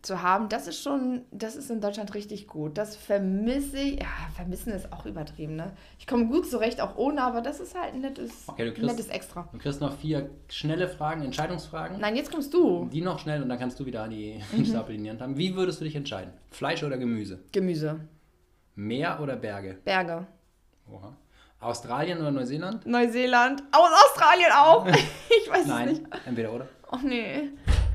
zu 0.02 0.20
haben, 0.20 0.50
das 0.50 0.68
ist 0.68 0.82
schon, 0.82 1.22
das 1.30 1.56
ist 1.56 1.70
in 1.70 1.80
Deutschland 1.80 2.12
richtig 2.12 2.46
gut. 2.46 2.76
Das 2.76 2.94
vermisse 2.94 3.78
ich, 3.78 4.00
ja, 4.00 4.06
vermissen 4.36 4.70
ist 4.72 4.92
auch 4.92 5.06
übertrieben, 5.06 5.56
ne? 5.56 5.72
Ich 5.98 6.06
komme 6.06 6.26
gut 6.26 6.46
zurecht, 6.50 6.80
auch 6.82 6.96
ohne, 6.96 7.22
aber 7.22 7.40
das 7.40 7.58
ist 7.58 7.74
halt 7.74 7.94
ein 7.94 8.02
nettes, 8.02 8.44
Okay, 8.48 8.70
kriegst- 8.70 8.82
nettes 8.90 9.08
Extra. 9.08 9.48
Du 9.50 9.56
kriegst 9.58 9.80
noch 9.80 9.96
vier 9.96 10.28
schnelle 10.48 10.88
Fragen, 10.88 11.22
Entscheidungsfragen. 11.22 12.00
Nein, 12.00 12.16
jetzt 12.16 12.30
kommst 12.30 12.52
du. 12.52 12.86
Die 12.92 13.00
noch 13.00 13.18
schnell 13.18 13.42
und 13.42 13.48
dann 13.48 13.58
kannst 13.58 13.80
du 13.80 13.86
wieder 13.86 14.06
die 14.08 14.42
Mhm. 14.52 14.64
Stapel 14.66 14.94
in 14.94 15.04
die 15.04 15.10
Hand 15.10 15.22
haben. 15.22 15.38
Wie 15.38 15.56
würdest 15.56 15.80
du 15.80 15.84
dich 15.84 15.96
entscheiden? 15.96 16.34
Fleisch 16.50 16.82
oder 16.84 16.98
Gemüse? 16.98 17.40
Gemüse, 17.52 18.00
Meer 18.74 19.20
oder 19.22 19.36
Berge? 19.36 19.78
Berge. 19.84 20.26
Oha. 20.90 21.16
Australien 21.60 22.18
oder 22.18 22.30
Neuseeland? 22.32 22.84
Neuseeland, 22.86 23.62
aus 23.72 23.88
Australien 24.06 24.50
auch. 24.52 24.86
ich 25.44 25.48
weiß 25.50 25.62
es 25.62 25.66
Nein, 25.66 25.88
nicht. 25.90 26.02
entweder 26.26 26.52
oder. 26.52 26.66
Ach 26.90 27.02
nee. 27.02 27.50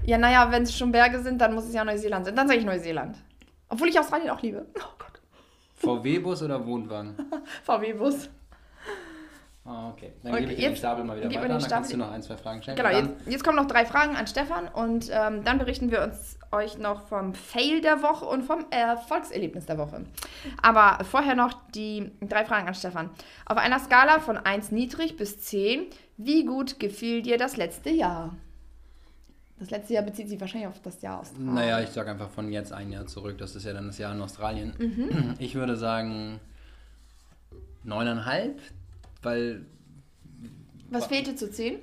Ja, 0.07 0.17
naja, 0.17 0.49
wenn 0.51 0.63
es 0.63 0.75
schon 0.75 0.93
Berge 0.93 1.19
sind, 1.19 1.41
dann 1.41 1.53
muss 1.53 1.65
es 1.65 1.73
ja 1.73 1.83
Neuseeland 1.83 2.25
sein. 2.25 2.33
Dann 2.33 2.47
sage 2.47 2.59
ich 2.59 2.65
Neuseeland. 2.65 3.17
Obwohl 3.67 3.89
ich 3.89 3.99
Australien 3.99 4.29
auch 4.29 4.41
liebe. 4.41 4.65
Oh 4.77 4.93
Gott. 4.97 5.19
VW-Bus 5.75 6.43
oder 6.43 6.65
Wohnwagen? 6.65 7.13
VW-Bus. 7.65 8.29
Ah, 9.65 9.89
okay. 9.89 10.13
Dann 10.23 10.31
Okay, 10.31 10.41
gebe 10.43 10.53
ich 10.53 10.59
dir 10.59 10.63
den 10.63 10.71
jetzt 10.71 10.79
Stapel 10.79 11.03
mal 11.03 11.17
wieder 11.17 11.29
weiter. 11.29 11.49
Dann 11.49 11.61
kannst 11.61 11.91
du 11.91 11.97
noch 11.97 12.09
ein, 12.09 12.23
zwei 12.23 12.37
Fragen 12.37 12.61
stellen. 12.61 12.77
Genau, 12.77 12.89
jetzt, 12.89 13.09
jetzt 13.27 13.43
kommen 13.43 13.57
noch 13.57 13.67
drei 13.67 13.85
Fragen 13.85 14.15
an 14.15 14.25
Stefan 14.27 14.69
und 14.69 15.09
ähm, 15.11 15.43
dann 15.43 15.57
berichten 15.57 15.91
wir 15.91 16.03
uns 16.03 16.39
euch 16.53 16.77
noch 16.77 17.05
vom 17.07 17.33
Fail 17.33 17.81
der 17.81 18.01
Woche 18.01 18.23
und 18.23 18.43
vom 18.43 18.65
Erfolgserlebnis 18.69 19.65
der 19.65 19.77
Woche. 19.77 20.05
Aber 20.61 21.03
vorher 21.03 21.35
noch 21.35 21.51
die 21.75 22.13
drei 22.21 22.45
Fragen 22.45 22.69
an 22.69 22.75
Stefan. 22.75 23.09
Auf 23.45 23.57
einer 23.57 23.79
Skala 23.79 24.19
von 24.21 24.37
1 24.37 24.71
niedrig 24.71 25.17
bis 25.17 25.41
10, 25.41 25.87
wie 26.15 26.45
gut 26.45 26.79
gefiel 26.79 27.21
dir 27.21 27.37
das 27.37 27.57
letzte 27.57 27.89
Jahr? 27.89 28.37
Das 29.59 29.71
letzte 29.71 29.93
Jahr 29.95 30.03
bezieht 30.03 30.29
sich 30.29 30.39
wahrscheinlich 30.39 30.67
auf 30.67 30.79
das 30.81 31.01
Jahr 31.01 31.19
Australien. 31.21 31.53
naja, 31.55 31.79
ich 31.81 31.89
sage 31.89 32.11
einfach 32.11 32.29
von 32.29 32.51
jetzt 32.51 32.71
ein 32.71 32.91
Jahr 32.91 33.07
zurück. 33.07 33.37
Das 33.39 33.55
ist 33.55 33.65
ja 33.65 33.73
dann 33.73 33.87
das 33.87 33.97
Jahr 33.97 34.13
in 34.13 34.21
Australien. 34.21 34.73
Mhm. 34.77 35.33
Ich 35.39 35.55
würde 35.55 35.75
sagen 35.75 36.39
neuneinhalb, 37.83 38.59
weil 39.23 39.65
Was 40.89 41.07
fehlte 41.07 41.35
zu 41.35 41.49
10? 41.49 41.77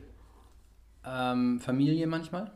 ähm, 1.07 1.61
Familie 1.61 2.07
manchmal. 2.07 2.51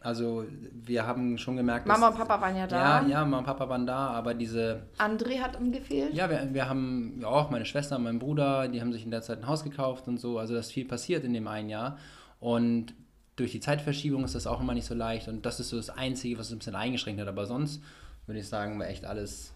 Also 0.00 0.44
wir 0.72 1.06
haben 1.06 1.38
schon 1.38 1.56
gemerkt, 1.56 1.86
Mama 1.86 2.08
und 2.08 2.16
Papa 2.16 2.38
waren 2.38 2.54
ja 2.56 2.66
da. 2.66 3.00
Ja, 3.00 3.08
ja, 3.08 3.20
Mama 3.24 3.38
und 3.38 3.44
Papa 3.44 3.68
waren 3.70 3.86
da, 3.86 4.08
aber 4.08 4.34
diese 4.34 4.82
André 4.98 5.40
hat 5.40 5.58
ihm 5.58 5.72
gefehlt. 5.72 6.12
Ja, 6.12 6.28
wir, 6.28 6.46
wir 6.52 6.68
haben 6.68 7.20
ja 7.20 7.28
auch 7.28 7.50
meine 7.50 7.64
Schwester, 7.64 7.98
mein 7.98 8.18
Bruder, 8.18 8.68
die 8.68 8.82
haben 8.82 8.92
sich 8.92 9.04
in 9.04 9.10
der 9.10 9.22
Zeit 9.22 9.38
ein 9.38 9.46
Haus 9.46 9.64
gekauft 9.64 10.06
und 10.06 10.18
so. 10.20 10.38
Also 10.38 10.52
da 10.52 10.60
ist 10.60 10.72
viel 10.72 10.84
passiert 10.84 11.24
in 11.24 11.32
dem 11.32 11.48
einen 11.48 11.70
Jahr. 11.70 11.96
Und 12.38 12.92
durch 13.36 13.52
die 13.52 13.60
Zeitverschiebung 13.60 14.24
ist 14.24 14.34
das 14.34 14.46
auch 14.46 14.60
immer 14.60 14.74
nicht 14.74 14.86
so 14.86 14.94
leicht. 14.94 15.28
Und 15.28 15.44
das 15.44 15.60
ist 15.60 15.70
so 15.70 15.76
das 15.76 15.90
Einzige, 15.90 16.38
was 16.38 16.46
uns 16.46 16.56
ein 16.56 16.58
bisschen 16.58 16.76
eingeschränkt 16.76 17.20
hat. 17.20 17.28
Aber 17.28 17.46
sonst 17.46 17.82
würde 18.26 18.40
ich 18.40 18.48
sagen, 18.48 18.78
war 18.78 18.88
echt 18.88 19.04
alles 19.04 19.52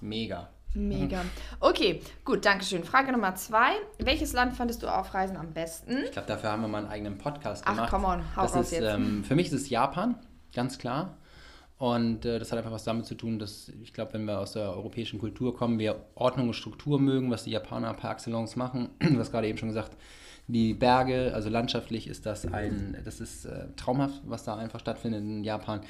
mega. 0.00 0.48
Mega. 0.74 1.24
Okay, 1.58 2.00
gut, 2.24 2.44
danke 2.44 2.64
schön. 2.64 2.84
Frage 2.84 3.10
Nummer 3.10 3.34
zwei. 3.34 3.72
Welches 3.98 4.32
Land 4.32 4.54
fandest 4.54 4.82
du 4.82 4.86
auf 4.86 5.12
Reisen 5.14 5.36
am 5.36 5.52
besten? 5.52 6.04
Ich 6.04 6.12
glaube, 6.12 6.28
dafür 6.28 6.52
haben 6.52 6.62
wir 6.62 6.68
mal 6.68 6.78
einen 6.78 6.86
eigenen 6.86 7.18
Podcast 7.18 7.64
Ach, 7.66 7.74
gemacht. 7.74 7.90
come 7.90 8.06
on, 8.06 8.36
hau 8.36 8.42
das 8.42 8.54
raus 8.54 8.66
ist, 8.66 8.72
jetzt. 8.72 8.84
Ähm, 8.84 9.24
für 9.24 9.34
mich 9.34 9.48
ist 9.48 9.52
es 9.54 9.68
Japan, 9.68 10.14
ganz 10.54 10.78
klar. 10.78 11.16
Und 11.76 12.24
äh, 12.24 12.38
das 12.38 12.52
hat 12.52 12.58
einfach 12.58 12.70
was 12.70 12.84
damit 12.84 13.06
zu 13.06 13.16
tun, 13.16 13.38
dass 13.38 13.72
ich 13.82 13.92
glaube, 13.92 14.12
wenn 14.12 14.26
wir 14.26 14.38
aus 14.38 14.52
der 14.52 14.70
europäischen 14.70 15.18
Kultur 15.18 15.56
kommen, 15.56 15.78
wir 15.78 16.04
Ordnung 16.14 16.48
und 16.48 16.54
Struktur 16.54 17.00
mögen, 17.00 17.30
was 17.30 17.44
die 17.44 17.50
Japaner 17.50 17.92
par 17.94 18.12
excellence 18.12 18.54
machen. 18.54 18.90
Du 19.00 19.18
hast 19.18 19.32
gerade 19.32 19.48
eben 19.48 19.58
schon 19.58 19.70
gesagt, 19.70 19.96
die 20.52 20.74
Berge, 20.74 21.32
also 21.34 21.48
landschaftlich 21.48 22.08
ist 22.08 22.26
das 22.26 22.46
ein, 22.52 22.96
das 23.04 23.20
ist 23.20 23.44
äh, 23.44 23.66
traumhaft, 23.76 24.22
was 24.26 24.44
da 24.44 24.56
einfach 24.56 24.80
stattfindet 24.80 25.22
in 25.22 25.44
Japan. 25.44 25.80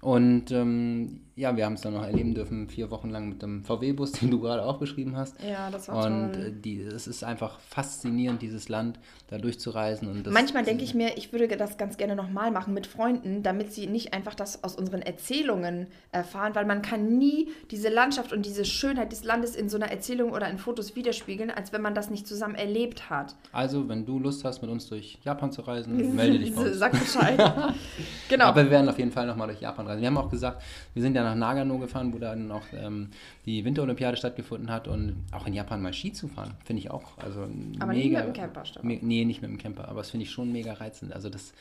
Und 0.00 0.50
ähm, 0.50 1.20
ja, 1.40 1.56
wir 1.56 1.64
haben 1.64 1.72
es 1.72 1.80
dann 1.80 1.94
noch 1.94 2.04
erleben 2.04 2.34
dürfen, 2.34 2.68
vier 2.68 2.90
Wochen 2.90 3.08
lang 3.08 3.28
mit 3.30 3.40
dem 3.40 3.64
VW-Bus, 3.64 4.12
den 4.20 4.30
du 4.30 4.40
gerade 4.40 4.62
auch 4.62 4.78
beschrieben 4.78 5.16
hast. 5.16 5.36
Ja, 5.42 5.70
das 5.70 5.88
war 5.88 6.04
Und 6.06 6.34
toll. 6.34 6.46
äh, 6.48 6.52
die, 6.52 6.80
es 6.82 7.06
ist 7.06 7.24
einfach 7.24 7.58
faszinierend, 7.60 8.42
dieses 8.42 8.68
Land 8.68 8.98
da 9.28 9.38
durchzureisen. 9.38 10.08
Und 10.08 10.30
Manchmal 10.30 10.64
denke 10.64 10.84
ich 10.84 10.94
mir, 10.94 11.16
ich 11.16 11.32
würde 11.32 11.48
das 11.56 11.78
ganz 11.78 11.96
gerne 11.96 12.14
nochmal 12.14 12.50
machen 12.50 12.74
mit 12.74 12.86
Freunden, 12.86 13.42
damit 13.42 13.72
sie 13.72 13.86
nicht 13.86 14.12
einfach 14.12 14.34
das 14.34 14.62
aus 14.62 14.76
unseren 14.76 15.00
Erzählungen 15.02 15.86
erfahren, 16.12 16.54
weil 16.54 16.66
man 16.66 16.82
kann 16.82 17.16
nie 17.18 17.48
diese 17.70 17.88
Landschaft 17.88 18.32
und 18.32 18.44
diese 18.44 18.64
Schönheit 18.66 19.10
des 19.12 19.24
Landes 19.24 19.56
in 19.56 19.68
so 19.68 19.76
einer 19.76 19.90
Erzählung 19.90 20.32
oder 20.32 20.48
in 20.50 20.58
Fotos 20.58 20.94
widerspiegeln, 20.94 21.50
als 21.50 21.72
wenn 21.72 21.80
man 21.80 21.94
das 21.94 22.10
nicht 22.10 22.26
zusammen 22.26 22.54
erlebt 22.54 23.08
hat. 23.08 23.34
Also, 23.52 23.88
wenn 23.88 24.04
du 24.04 24.18
Lust 24.18 24.44
hast, 24.44 24.60
mit 24.60 24.70
uns 24.70 24.88
durch 24.88 25.18
Japan 25.24 25.52
zu 25.52 25.62
reisen, 25.62 26.14
melde 26.14 26.38
dich 26.38 26.54
bei 26.54 26.62
uns. 26.66 26.78
Sag 26.78 26.92
Bescheid. 26.92 27.38
genau. 28.28 28.44
Aber 28.46 28.64
wir 28.64 28.70
werden 28.70 28.88
auf 28.88 28.98
jeden 28.98 29.12
Fall 29.12 29.26
nochmal 29.26 29.48
durch 29.48 29.60
Japan 29.60 29.86
reisen. 29.86 30.00
Wir 30.00 30.08
haben 30.08 30.18
auch 30.18 30.28
gesagt, 30.30 30.60
wir 30.92 31.02
sind 31.02 31.14
ja 31.14 31.22
nach 31.22 31.29
Nagano 31.34 31.78
gefahren, 31.78 32.12
wo 32.12 32.18
dann 32.18 32.50
auch 32.50 32.62
ähm, 32.72 33.08
die 33.46 33.64
Winterolympiade 33.64 34.16
stattgefunden 34.16 34.70
hat 34.70 34.88
und 34.88 35.16
auch 35.32 35.46
in 35.46 35.52
Japan 35.54 35.80
mal 35.82 35.92
Ski 35.92 36.12
zu 36.12 36.28
fahren, 36.28 36.54
finde 36.64 36.80
ich 36.80 36.90
auch. 36.90 37.16
Also 37.18 37.42
Aber 37.78 37.92
nicht 37.92 38.04
mega. 38.06 38.18
mit 38.24 38.28
dem 38.28 38.32
Camper. 38.34 38.62
Me 38.82 38.98
nee, 39.00 39.24
nicht 39.24 39.42
mit 39.42 39.50
dem 39.50 39.58
Camper, 39.58 39.88
aber 39.88 39.98
das 40.00 40.10
finde 40.10 40.24
ich 40.24 40.30
schon 40.30 40.52
mega 40.52 40.72
reizend. 40.74 41.12
Also 41.12 41.28
das, 41.30 41.52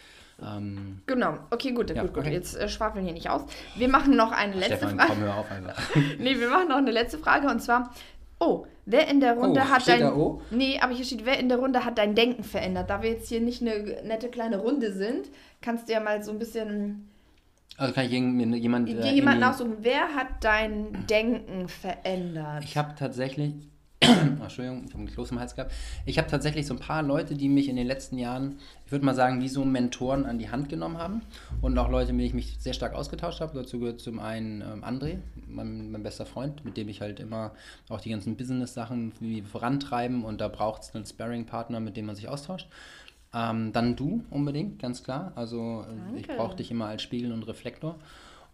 ähm, 0.41 0.99
Genau, 1.05 1.37
okay, 1.51 1.71
gut, 1.71 1.89
Ja, 1.89 2.01
gut, 2.01 2.13
gut. 2.13 2.23
okay. 2.23 2.33
Jetzt 2.33 2.55
äh, 2.57 2.69
schwafeln 2.69 3.03
hier 3.05 3.13
nicht 3.13 3.29
aus. 3.29 3.41
Wir 3.75 3.89
machen 3.89 4.15
noch 4.15 4.31
eine 4.31 4.53
letzte 4.55 4.77
Stefan, 4.77 4.97
Frage. 4.97 5.09
komm, 5.13 5.21
hör 5.23 5.35
auf 5.37 5.51
einfach. 5.51 5.77
Nee, 6.19 6.39
wir 6.39 6.49
machen 6.49 6.69
noch 6.69 6.77
eine 6.77 6.91
letzte 6.91 7.17
Frage 7.17 7.47
und 7.47 7.59
zwar, 7.61 7.93
oh, 8.39 8.65
wer 8.85 9.07
in 9.09 9.19
der 9.19 9.33
Runde 9.35 9.61
Oh, 9.65 9.69
hat 9.69 9.87
dein. 9.87 9.99
da 9.99 10.13
O? 10.15 10.41
Nee, 10.49 10.79
aber 10.79 10.93
hier 10.93 11.03
steht, 11.05 11.25
wer 11.25 11.37
in 11.39 11.49
der 11.49 11.57
Runde 11.59 11.83
hat 11.83 11.97
dein 11.97 12.15
Denken 12.15 12.43
verändert. 12.43 12.89
Da 12.89 13.01
wir 13.03 13.09
jetzt 13.09 13.27
hier 13.29 13.41
nicht 13.41 13.61
eine 13.61 14.01
nette 14.05 14.29
kleine 14.29 14.59
Runde 14.59 14.93
sind, 14.93 15.27
kannst 15.61 15.89
du 15.89 15.93
ja 15.93 15.99
mal 15.99 16.23
so 16.23 16.31
ein 16.31 16.39
bisschen 16.39 17.09
Also 17.79 17.93
kann 17.93 18.05
ich 18.05 18.11
irgendwie 18.11 18.57
jemand. 18.57 18.89
dir 18.89 18.99
äh, 18.99 19.13
jemanden 19.13 19.43
aussuchen. 19.43 19.77
Wer 19.81 20.13
hat 20.13 20.27
dein 20.41 21.07
Denken 21.07 21.69
verändert? 21.69 22.63
Ich 22.65 22.75
habe 22.75 22.93
tatsächlich, 22.95 23.53
Oh, 24.03 24.43
Entschuldigung, 24.43 24.83
ich 24.85 24.91
habe 24.91 24.99
einen 24.99 25.07
Kloß 25.07 25.31
im 25.31 25.39
Hals 25.39 25.55
gehabt. 25.55 25.71
Ich 26.05 26.17
habe 26.17 26.27
tatsächlich 26.27 26.67
so 26.67 26.73
ein 26.73 26.79
paar 26.79 27.03
Leute, 27.03 27.35
die 27.35 27.47
mich 27.47 27.69
in 27.69 27.77
den 27.77 27.87
letzten 27.87 28.17
Jahren, 28.17 28.59
ich 28.85 28.91
würde 28.91 29.05
mal 29.05 29.15
sagen, 29.15 29.41
wie 29.41 29.47
so 29.47 29.63
Mentoren 29.63 30.25
an 30.25 30.39
die 30.39 30.49
Hand 30.49 30.67
genommen 30.67 30.97
haben. 30.97 31.21
Und 31.61 31.77
auch 31.77 31.89
Leute, 31.89 32.11
mit 32.11 32.19
denen 32.19 32.27
ich 32.27 32.33
mich 32.33 32.57
sehr 32.59 32.73
stark 32.73 32.93
ausgetauscht 32.93 33.39
habe. 33.39 33.57
Dazu 33.57 33.79
gehört 33.79 34.01
zum 34.01 34.19
einen 34.19 34.61
ähm, 34.61 34.83
André, 34.83 35.19
mein, 35.47 35.89
mein 35.91 36.03
bester 36.03 36.25
Freund, 36.25 36.65
mit 36.65 36.75
dem 36.75 36.89
ich 36.89 36.99
halt 36.99 37.21
immer 37.21 37.53
auch 37.87 38.01
die 38.01 38.09
ganzen 38.09 38.35
Business-Sachen 38.35 39.13
vorantreiben. 39.49 40.25
Und 40.25 40.41
da 40.41 40.49
braucht 40.49 40.81
es 40.83 40.93
einen 40.93 41.05
Sparring-Partner, 41.05 41.79
mit 41.79 41.95
dem 41.95 42.07
man 42.07 42.15
sich 42.17 42.27
austauscht. 42.27 42.67
Ähm, 43.33 43.71
dann 43.73 43.95
du 43.95 44.23
unbedingt, 44.29 44.79
ganz 44.79 45.03
klar. 45.03 45.31
Also 45.35 45.85
äh, 45.87 46.19
ich 46.19 46.27
Danke. 46.27 46.41
brauche 46.41 46.55
dich 46.55 46.71
immer 46.71 46.87
als 46.87 47.01
Spiegel 47.01 47.31
und 47.31 47.43
Reflektor. 47.43 47.95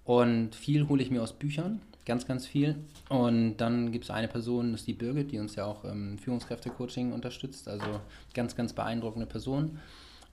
Und 0.04 0.54
viel 0.56 0.88
hole 0.88 1.02
ich 1.02 1.10
mir 1.10 1.24
aus 1.24 1.34
Büchern, 1.34 1.82
ganz, 2.06 2.28
ganz 2.28 2.46
viel. 2.46 2.76
Und 3.10 3.58
dann 3.58 3.92
gibt 3.92 4.04
es 4.04 4.12
eine 4.12 4.28
Person, 4.28 4.72
das 4.72 4.82
ist 4.82 4.88
die 4.88 4.94
Birgit, 4.94 5.32
die 5.32 5.40
uns 5.40 5.56
ja 5.56 5.66
auch 5.66 5.84
im 5.84 6.18
Führungskräfte-Coaching 6.18 7.14
unterstützt. 7.14 7.68
Also 7.68 7.86
ganz, 8.34 8.56
ganz 8.56 8.74
beeindruckende 8.74 9.26
Person. 9.26 9.80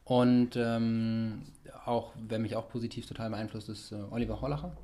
Und 0.04 0.56
ähm, 0.56 1.42
auch, 1.86 2.12
wer 2.28 2.38
mich 2.38 2.56
auch 2.56 2.68
positiv 2.68 3.06
total 3.06 3.30
beeinflusst, 3.30 3.68
ist 3.68 3.92
äh, 3.92 3.96
Oliver 4.10 4.40
Hollacher, 4.40 4.76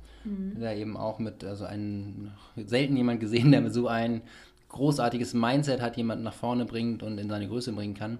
der 0.59 0.77
eben 0.77 0.97
auch 0.97 1.19
mit, 1.19 1.43
also 1.43 1.65
ein, 1.65 2.31
selten 2.55 2.95
jemand 2.95 3.19
gesehen, 3.19 3.51
der 3.51 3.61
mit 3.61 3.73
so 3.73 3.87
ein 3.87 4.21
großartiges 4.69 5.33
Mindset 5.33 5.81
hat, 5.81 5.97
jemanden 5.97 6.23
nach 6.23 6.33
vorne 6.33 6.65
bringt 6.65 7.03
und 7.03 7.17
in 7.17 7.29
seine 7.29 7.47
Größe 7.47 7.73
bringen 7.73 7.95
kann. 7.95 8.19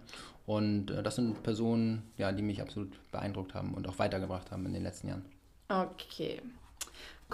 Und 0.50 0.89
äh, 0.89 1.03
das 1.03 1.15
sind 1.15 1.44
Personen, 1.44 2.01
ja, 2.18 2.32
die 2.32 2.41
mich 2.41 2.60
absolut 2.60 2.89
beeindruckt 3.12 3.53
haben 3.53 3.75
und 3.75 3.88
auch 3.88 4.00
weitergebracht 4.00 4.50
haben 4.50 4.65
in 4.65 4.74
den 4.74 4.82
letzten 4.82 5.10
Jahren. 5.10 5.24
Okay. 5.68 6.41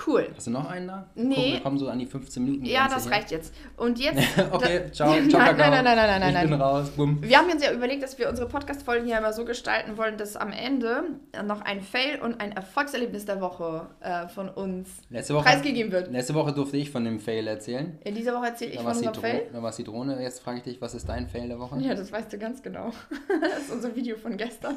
Cool. 0.06 0.28
Hast 0.36 0.48
du 0.48 0.52
noch 0.52 0.70
einen 0.70 0.88
da? 0.90 1.10
Nee. 1.16 1.36
Guck, 1.36 1.46
wir 1.54 1.60
kommen 1.62 1.78
so 1.78 1.88
an 1.88 2.00
die 2.00 2.06
15 2.06 2.44
Minuten. 2.44 2.66
Ja, 2.66 2.90
das 2.90 3.10
reicht 3.10 3.32
jetzt. 3.32 3.54
Und 3.78 3.98
jetzt. 3.98 4.18
okay, 4.52 4.92
ciao, 4.92 5.14
ciao, 5.30 5.40
Nein, 5.40 5.56
nein, 5.58 5.58
nein, 5.58 5.84
nein, 5.86 5.96
nein, 5.96 6.20
nein, 6.20 6.36
Ich 6.36 6.42
bin 6.42 6.50
nein. 6.50 6.62
raus, 6.62 6.90
bumm. 6.90 7.18
Wir 7.22 7.38
haben 7.38 7.50
uns 7.50 7.64
ja 7.64 7.72
überlegt, 7.72 8.04
dass 8.04 8.20
wir 8.20 8.28
unsere 8.28 8.48
Podcast-Folgen 8.50 9.06
hier 9.06 9.18
immer 9.18 9.32
so 9.32 9.46
gestalten 9.46 9.98
wollen, 9.98 10.18
dass 10.18 10.36
am 10.36 10.52
Ende 10.52 11.04
noch 11.46 11.62
ein 11.62 11.82
Fail 11.82 12.20
und 12.22 12.42
ein 12.42 12.52
Erfolgserlebnis 12.52 13.24
der 13.26 13.40
Woche 13.40 13.88
äh, 14.02 14.28
von 14.28 14.50
uns 14.50 14.90
Letzte 15.10 15.34
Woche, 15.34 15.46
preisgegeben 15.46 15.92
wird. 15.94 16.12
letzte 16.12 16.34
Woche 16.34 16.52
durfte 16.52 16.76
ich 16.76 16.92
von 16.92 17.06
dem 17.06 17.22
Fail 17.22 17.48
erzählen. 17.48 17.98
In 18.04 18.16
dieser 18.16 18.34
Woche 18.36 18.48
erzähle 18.48 18.72
ich 18.72 18.78
von 18.78 18.86
war 18.88 18.92
es 18.92 18.98
unserem 18.98 19.14
Dro 19.14 19.22
Fail. 19.22 19.44
da 19.54 19.64
war's 19.64 19.78
die 19.78 19.86
Drohne. 19.86 20.22
Jetzt 20.22 20.42
frage 20.42 20.58
ich 20.58 20.64
dich, 20.64 20.82
was 20.82 20.94
ist 20.94 21.08
dein 21.08 21.30
Fail 21.30 21.48
der 21.48 21.58
Woche? 21.60 21.80
Ja, 21.80 21.96
das 21.96 22.12
weißt 22.12 22.34
du 22.34 22.38
ganz 22.38 22.62
genau. 22.62 22.92
Das 23.40 23.60
ist 23.64 23.72
unser 23.72 23.96
Video 23.96 24.18
von 24.18 24.36
gestern. 24.36 24.76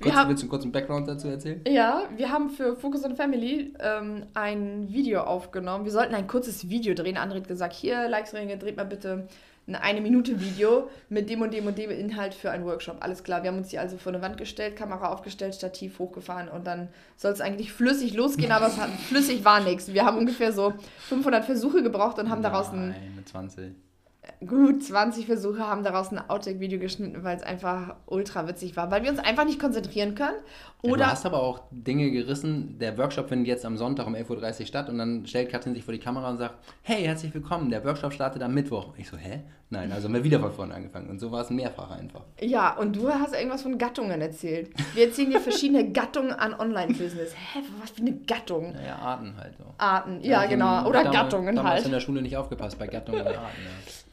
Kurz, 0.00 0.14
haben- 0.14 0.28
willst 0.30 0.42
du 0.42 0.44
einen 0.46 0.50
kurzen 0.50 0.72
Background 0.72 1.08
dazu 1.08 1.28
erzählen? 1.28 1.60
Ja, 1.66 2.02
wir 2.16 2.30
haben 2.30 2.50
für 2.50 2.76
Focus 2.76 3.04
on 3.04 3.16
Family 3.16 3.74
ähm, 3.80 4.26
ein 4.34 4.88
Video 4.92 5.22
aufgenommen. 5.22 5.84
Wir 5.84 5.92
sollten 5.92 6.14
ein 6.14 6.26
kurzes 6.26 6.68
Video 6.68 6.94
drehen. 6.94 7.16
André 7.16 7.36
hat 7.36 7.48
gesagt, 7.48 7.74
hier, 7.74 8.08
Likes-Ringe, 8.08 8.56
dreht 8.58 8.76
mal 8.76 8.84
bitte 8.84 9.26
ein 9.66 9.74
eine 9.76 10.00
Minute 10.00 10.40
Video 10.40 10.88
mit 11.10 11.28
dem 11.28 11.42
und 11.42 11.52
dem 11.52 11.66
und 11.66 11.76
dem 11.76 11.90
Inhalt 11.90 12.32
für 12.32 12.50
einen 12.50 12.64
Workshop. 12.64 12.96
Alles 13.00 13.22
klar, 13.22 13.42
wir 13.42 13.50
haben 13.50 13.58
uns 13.58 13.68
hier 13.70 13.82
also 13.82 13.98
vor 13.98 14.12
eine 14.12 14.22
Wand 14.22 14.38
gestellt, 14.38 14.76
Kamera 14.76 15.12
aufgestellt, 15.12 15.54
Stativ 15.54 15.98
hochgefahren 15.98 16.48
und 16.48 16.66
dann 16.66 16.88
soll 17.18 17.32
es 17.32 17.42
eigentlich 17.42 17.70
flüssig 17.72 18.14
losgehen, 18.14 18.50
aber 18.50 18.74
hat, 18.74 18.88
flüssig 19.08 19.44
war 19.44 19.60
nichts. 19.60 19.92
Wir 19.92 20.06
haben 20.06 20.16
ungefähr 20.16 20.52
so 20.54 20.72
500 21.08 21.44
Versuche 21.44 21.82
gebraucht 21.82 22.18
und 22.18 22.30
haben 22.30 22.42
daraus 22.42 22.70
ein 22.72 22.88
Nein, 22.92 23.12
mit 23.16 23.28
20. 23.28 23.74
gut 24.46 24.82
20 24.82 25.26
Versuche, 25.26 25.60
haben 25.60 25.82
daraus 25.82 26.10
ein 26.12 26.18
Outtake-Video 26.18 26.78
geschnitten, 26.78 27.24
weil 27.24 27.36
es 27.36 27.42
einfach 27.42 27.96
ultra 28.06 28.46
witzig 28.48 28.76
war, 28.76 28.90
weil 28.90 29.02
wir 29.02 29.10
uns 29.10 29.18
einfach 29.18 29.44
nicht 29.44 29.60
konzentrieren 29.60 30.14
können. 30.14 30.36
Ja, 30.82 30.90
Oder 30.92 31.04
du 31.04 31.10
hast 31.10 31.26
aber 31.26 31.42
auch 31.42 31.62
Dinge 31.70 32.10
gerissen. 32.10 32.78
Der 32.78 32.96
Workshop 32.98 33.28
findet 33.28 33.48
jetzt 33.48 33.64
am 33.64 33.76
Sonntag 33.76 34.06
um 34.06 34.14
11.30 34.14 34.60
Uhr 34.60 34.66
statt 34.66 34.88
und 34.88 34.98
dann 34.98 35.26
stellt 35.26 35.50
Katrin 35.50 35.74
sich 35.74 35.84
vor 35.84 35.92
die 35.92 36.00
Kamera 36.00 36.30
und 36.30 36.38
sagt, 36.38 36.54
hey, 36.82 37.02
herzlich 37.02 37.34
willkommen, 37.34 37.70
der 37.70 37.84
Workshop 37.84 38.12
startet 38.12 38.42
am 38.42 38.54
Mittwoch. 38.54 38.94
Ich 38.96 39.08
so, 39.08 39.16
hä? 39.16 39.40
Nein, 39.70 39.92
also 39.92 40.08
haben 40.08 40.14
wir 40.14 40.24
wieder 40.24 40.40
von 40.40 40.52
vorne 40.52 40.74
angefangen. 40.74 41.10
Und 41.10 41.18
so 41.20 41.30
war 41.30 41.42
es 41.42 41.50
mehrfach 41.50 41.90
einfach. 41.90 42.22
Ja, 42.40 42.74
und 42.76 42.96
du 42.96 43.08
hast 43.12 43.34
irgendwas 43.34 43.60
von 43.62 43.76
Gattungen 43.76 44.18
erzählt. 44.20 44.70
Wir 44.94 45.06
erzählen 45.08 45.30
dir 45.30 45.40
verschiedene 45.40 45.92
Gattungen 45.92 46.32
an 46.32 46.54
Online-Business. 46.54 47.34
Hä, 47.34 47.58
was 47.80 47.90
für 47.90 48.00
eine 48.00 48.12
Gattung? 48.12 48.72
Naja, 48.72 48.96
Arten 48.96 49.34
halt 49.36 49.58
so. 49.58 49.64
Arten, 49.76 50.20
ja, 50.22 50.44
ich 50.44 50.50
genau. 50.50 50.86
Oder 50.88 51.04
damals- 51.04 51.16
Gattungen 51.16 51.54
damals 51.54 51.80
in 51.80 51.84
halt. 51.84 51.94
der 51.94 52.00
Schule 52.00 52.22
nicht 52.22 52.36
aufgepasst 52.36 52.78
bei 52.78 52.86
Gattungen 52.86 53.20
und 53.20 53.26
Arten. 53.26 53.38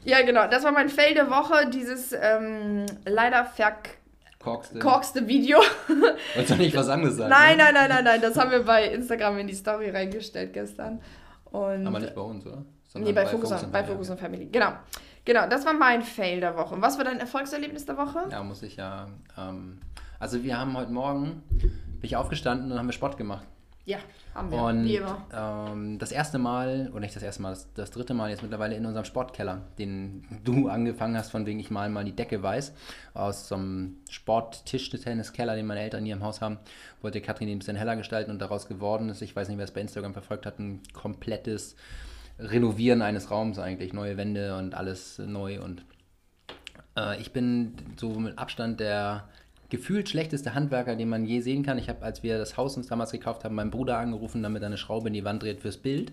Ja. 0.04 0.18
Ja, 0.18 0.24
genau. 0.24 0.46
Das 0.46 0.62
war 0.62 0.72
mein 0.72 0.88
Fail 0.90 1.14
der 1.14 1.30
Woche, 1.30 1.68
dieses 1.70 2.12
ähm, 2.12 2.84
leider 3.06 3.50
Korkste. 4.38 4.78
verkorkste 4.78 5.26
Video. 5.26 5.58
Wolltest 6.34 6.50
du 6.50 6.62
nicht 6.62 6.76
was 6.76 6.88
anderes 6.88 7.16
sagen? 7.16 7.30
Nein, 7.30 7.56
ne? 7.56 7.64
nein, 7.64 7.74
nein, 7.74 7.88
nein, 7.88 8.04
nein. 8.04 8.20
Das 8.20 8.36
haben 8.36 8.50
wir 8.50 8.62
bei 8.62 8.88
Instagram 8.88 9.38
in 9.38 9.46
die 9.46 9.54
Story 9.54 9.90
reingestellt 9.90 10.52
gestern. 10.52 11.00
Und 11.50 11.86
Aber 11.86 11.98
nicht 11.98 12.14
bei 12.14 12.20
uns, 12.20 12.46
oder? 12.46 12.62
Nee, 12.98 13.12
bei, 13.12 13.26
Focus, 13.26 13.52
on, 13.52 13.70
bei 13.70 13.84
Focus 13.84 14.10
on 14.10 14.18
Family. 14.18 14.46
Genau. 14.46 14.72
Genau, 15.24 15.48
das 15.48 15.66
war 15.66 15.72
mein 15.72 16.02
Fail 16.02 16.40
der 16.40 16.56
Woche. 16.56 16.74
Und 16.74 16.82
was 16.82 16.98
war 16.98 17.04
dein 17.04 17.18
Erfolgserlebnis 17.18 17.84
der 17.84 17.96
Woche? 17.96 18.28
Ja, 18.30 18.44
muss 18.44 18.62
ich 18.62 18.76
ja. 18.76 19.08
Ähm, 19.36 19.80
also 20.20 20.44
wir 20.44 20.56
haben 20.58 20.76
heute 20.76 20.92
Morgen, 20.92 21.42
bin 21.50 21.70
ich 22.02 22.16
aufgestanden 22.16 22.70
und 22.70 22.78
haben 22.78 22.86
wir 22.86 22.92
Sport 22.92 23.16
gemacht. 23.16 23.44
Ja, 23.86 23.98
haben 24.34 24.50
wir. 24.50 24.62
Und 24.62 24.84
Wie 24.84 24.96
immer. 24.96 25.24
ähm, 25.32 25.98
das 26.00 26.10
erste 26.10 26.38
Mal, 26.38 26.88
oder 26.90 27.00
nicht 27.00 27.14
das 27.14 27.22
erste 27.22 27.40
Mal, 27.40 27.50
das, 27.50 27.72
das 27.74 27.92
dritte 27.92 28.14
Mal 28.14 28.30
jetzt 28.30 28.42
mittlerweile 28.42 28.74
in 28.74 28.84
unserem 28.84 29.04
Sportkeller, 29.04 29.62
den 29.78 30.24
du 30.44 30.68
angefangen 30.68 31.16
hast, 31.16 31.30
von 31.30 31.46
wegen 31.46 31.60
ich 31.60 31.70
mal 31.70 31.88
mal 31.88 32.04
die 32.04 32.14
Decke 32.14 32.42
weiß, 32.42 32.72
aus 33.14 33.46
so 33.46 33.54
einem 33.54 33.98
Sport-Tischtennis-Keller, 34.10 35.54
den 35.54 35.66
meine 35.66 35.80
Eltern 35.80 36.04
hier 36.04 36.16
im 36.16 36.24
Haus 36.24 36.40
haben, 36.40 36.58
wollte 37.00 37.20
Katrin 37.20 37.46
den 37.46 37.56
ein 37.56 37.58
bisschen 37.60 37.76
heller 37.76 37.94
gestalten 37.94 38.32
und 38.32 38.40
daraus 38.40 38.66
geworden 38.66 39.08
ist, 39.08 39.22
ich 39.22 39.36
weiß 39.36 39.48
nicht, 39.48 39.58
wer 39.58 39.64
es 39.64 39.72
bei 39.72 39.82
Instagram 39.82 40.14
verfolgt 40.14 40.46
hat, 40.46 40.58
ein 40.58 40.82
komplettes 40.92 41.76
Renovieren 42.38 43.02
eines 43.02 43.30
Raums 43.30 43.58
eigentlich, 43.58 43.92
neue 43.92 44.16
Wände 44.16 44.56
und 44.56 44.74
alles 44.74 45.18
neu 45.18 45.62
und 45.62 45.84
äh, 46.96 47.20
ich 47.20 47.32
bin 47.32 47.74
so 47.96 48.10
mit 48.10 48.38
Abstand 48.38 48.80
der 48.80 49.28
gefühlt 49.68 50.08
schlechteste 50.08 50.54
Handwerker, 50.54 50.96
den 50.96 51.08
man 51.08 51.24
je 51.24 51.40
sehen 51.40 51.64
kann. 51.64 51.78
Ich 51.78 51.88
habe, 51.88 52.04
als 52.04 52.22
wir 52.22 52.38
das 52.38 52.56
Haus 52.56 52.76
uns 52.76 52.86
damals 52.86 53.10
gekauft 53.10 53.44
haben, 53.44 53.54
meinen 53.54 53.70
Bruder 53.70 53.98
angerufen, 53.98 54.42
damit 54.42 54.62
er 54.62 54.66
eine 54.66 54.78
Schraube 54.78 55.08
in 55.08 55.14
die 55.14 55.24
Wand 55.24 55.42
dreht 55.42 55.60
fürs 55.60 55.78
Bild, 55.78 56.12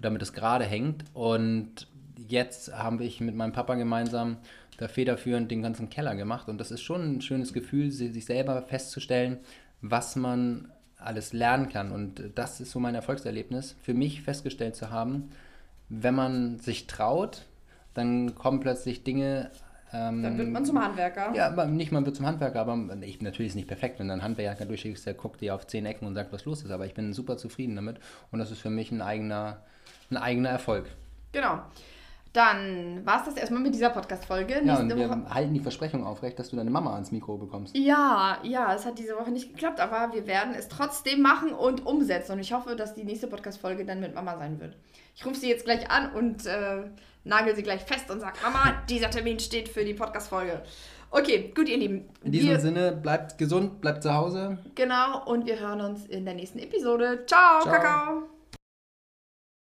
damit 0.00 0.20
es 0.22 0.32
gerade 0.32 0.64
hängt. 0.64 1.04
Und 1.14 1.86
jetzt 2.16 2.76
habe 2.76 3.04
ich 3.04 3.20
mit 3.20 3.34
meinem 3.34 3.52
Papa 3.52 3.74
gemeinsam 3.76 4.36
da 4.76 4.86
federführend 4.86 5.50
den 5.50 5.62
ganzen 5.62 5.88
Keller 5.88 6.14
gemacht. 6.14 6.48
Und 6.48 6.58
das 6.58 6.70
ist 6.70 6.82
schon 6.82 7.16
ein 7.16 7.20
schönes 7.22 7.52
Gefühl, 7.52 7.90
si- 7.90 8.12
sich 8.12 8.26
selber 8.26 8.60
festzustellen, 8.62 9.38
was 9.80 10.14
man 10.14 10.70
alles 10.98 11.32
lernen 11.32 11.68
kann. 11.68 11.92
Und 11.92 12.22
das 12.34 12.60
ist 12.60 12.70
so 12.72 12.80
mein 12.80 12.94
Erfolgserlebnis, 12.94 13.76
für 13.82 13.94
mich 13.94 14.22
festgestellt 14.22 14.76
zu 14.76 14.90
haben, 14.90 15.30
wenn 15.88 16.14
man 16.14 16.58
sich 16.58 16.86
traut, 16.86 17.46
dann 17.94 18.34
kommen 18.34 18.60
plötzlich 18.60 19.04
Dinge. 19.04 19.50
Ähm, 19.92 20.22
Dann 20.22 20.36
wird 20.36 20.50
man 20.50 20.66
zum 20.66 20.82
Handwerker. 20.82 21.32
ja, 21.34 21.46
aber 21.46 21.64
nicht 21.64 21.92
mal 21.92 22.04
wird 22.04 22.14
zum 22.14 22.26
Handwerker, 22.26 22.60
aber 22.60 22.78
ich, 23.00 23.22
natürlich 23.22 23.52
ist 23.52 23.54
nicht 23.54 23.68
perfekt, 23.68 23.98
wenn 23.98 24.10
einen 24.10 24.22
Handwerker 24.22 24.66
durchschickst, 24.66 25.06
der 25.06 25.14
guckt 25.14 25.40
dir 25.40 25.54
auf 25.54 25.66
zehn 25.66 25.86
Ecken 25.86 26.06
und 26.06 26.14
sagt, 26.14 26.30
was 26.30 26.44
los 26.44 26.62
ist, 26.62 26.70
aber 26.70 26.84
ich 26.84 26.92
bin 26.92 27.14
super 27.14 27.38
zufrieden 27.38 27.74
damit 27.74 27.96
und 28.30 28.38
das 28.38 28.50
ist 28.50 28.60
für 28.60 28.68
mich 28.68 28.92
ein 28.92 29.00
eigener, 29.00 29.62
ein 30.10 30.18
eigener 30.18 30.50
Erfolg. 30.50 30.90
Genau. 31.32 31.60
Dann 32.32 33.04
war 33.04 33.20
es 33.20 33.24
das 33.24 33.36
erstmal 33.36 33.60
mit 33.62 33.74
dieser 33.74 33.90
Podcast-Folge. 33.90 34.62
Ja, 34.64 34.78
und 34.78 34.94
wir 34.94 35.08
Woche. 35.08 35.34
halten 35.34 35.54
die 35.54 35.60
Versprechung 35.60 36.04
aufrecht, 36.04 36.38
dass 36.38 36.50
du 36.50 36.56
deine 36.56 36.70
Mama 36.70 36.92
ans 36.92 37.10
Mikro 37.10 37.38
bekommst. 37.38 37.76
Ja, 37.76 38.38
ja, 38.42 38.74
es 38.74 38.84
hat 38.84 38.98
diese 38.98 39.16
Woche 39.16 39.30
nicht 39.30 39.52
geklappt, 39.52 39.80
aber 39.80 40.12
wir 40.12 40.26
werden 40.26 40.54
es 40.54 40.68
trotzdem 40.68 41.22
machen 41.22 41.52
und 41.52 41.86
umsetzen. 41.86 42.32
Und 42.32 42.40
ich 42.40 42.52
hoffe, 42.52 42.76
dass 42.76 42.94
die 42.94 43.04
nächste 43.04 43.26
Podcast-Folge 43.28 43.84
dann 43.84 44.00
mit 44.00 44.14
Mama 44.14 44.36
sein 44.36 44.60
wird. 44.60 44.76
Ich 45.16 45.24
rufe 45.24 45.36
sie 45.36 45.48
jetzt 45.48 45.64
gleich 45.64 45.90
an 45.90 46.12
und 46.12 46.46
äh, 46.46 46.84
nagel 47.24 47.56
sie 47.56 47.62
gleich 47.62 47.82
fest 47.82 48.10
und 48.10 48.20
sage, 48.20 48.36
Mama, 48.42 48.74
dieser 48.88 49.10
Termin 49.10 49.38
steht 49.38 49.68
für 49.68 49.84
die 49.84 49.94
Podcast-Folge. 49.94 50.62
Okay, 51.10 51.52
gut, 51.54 51.68
ihr 51.68 51.78
Lieben. 51.78 52.04
In 52.22 52.32
diesem 52.32 52.50
wir, 52.50 52.60
Sinne, 52.60 52.92
bleibt 52.92 53.38
gesund, 53.38 53.80
bleibt 53.80 54.02
zu 54.02 54.14
Hause. 54.14 54.58
Genau, 54.74 55.24
und 55.24 55.46
wir 55.46 55.58
hören 55.58 55.80
uns 55.80 56.04
in 56.06 56.24
der 56.24 56.34
nächsten 56.34 56.58
Episode. 56.58 57.24
Ciao, 57.26 57.62
Ciao. 57.62 57.72
Kakao. 57.72 58.37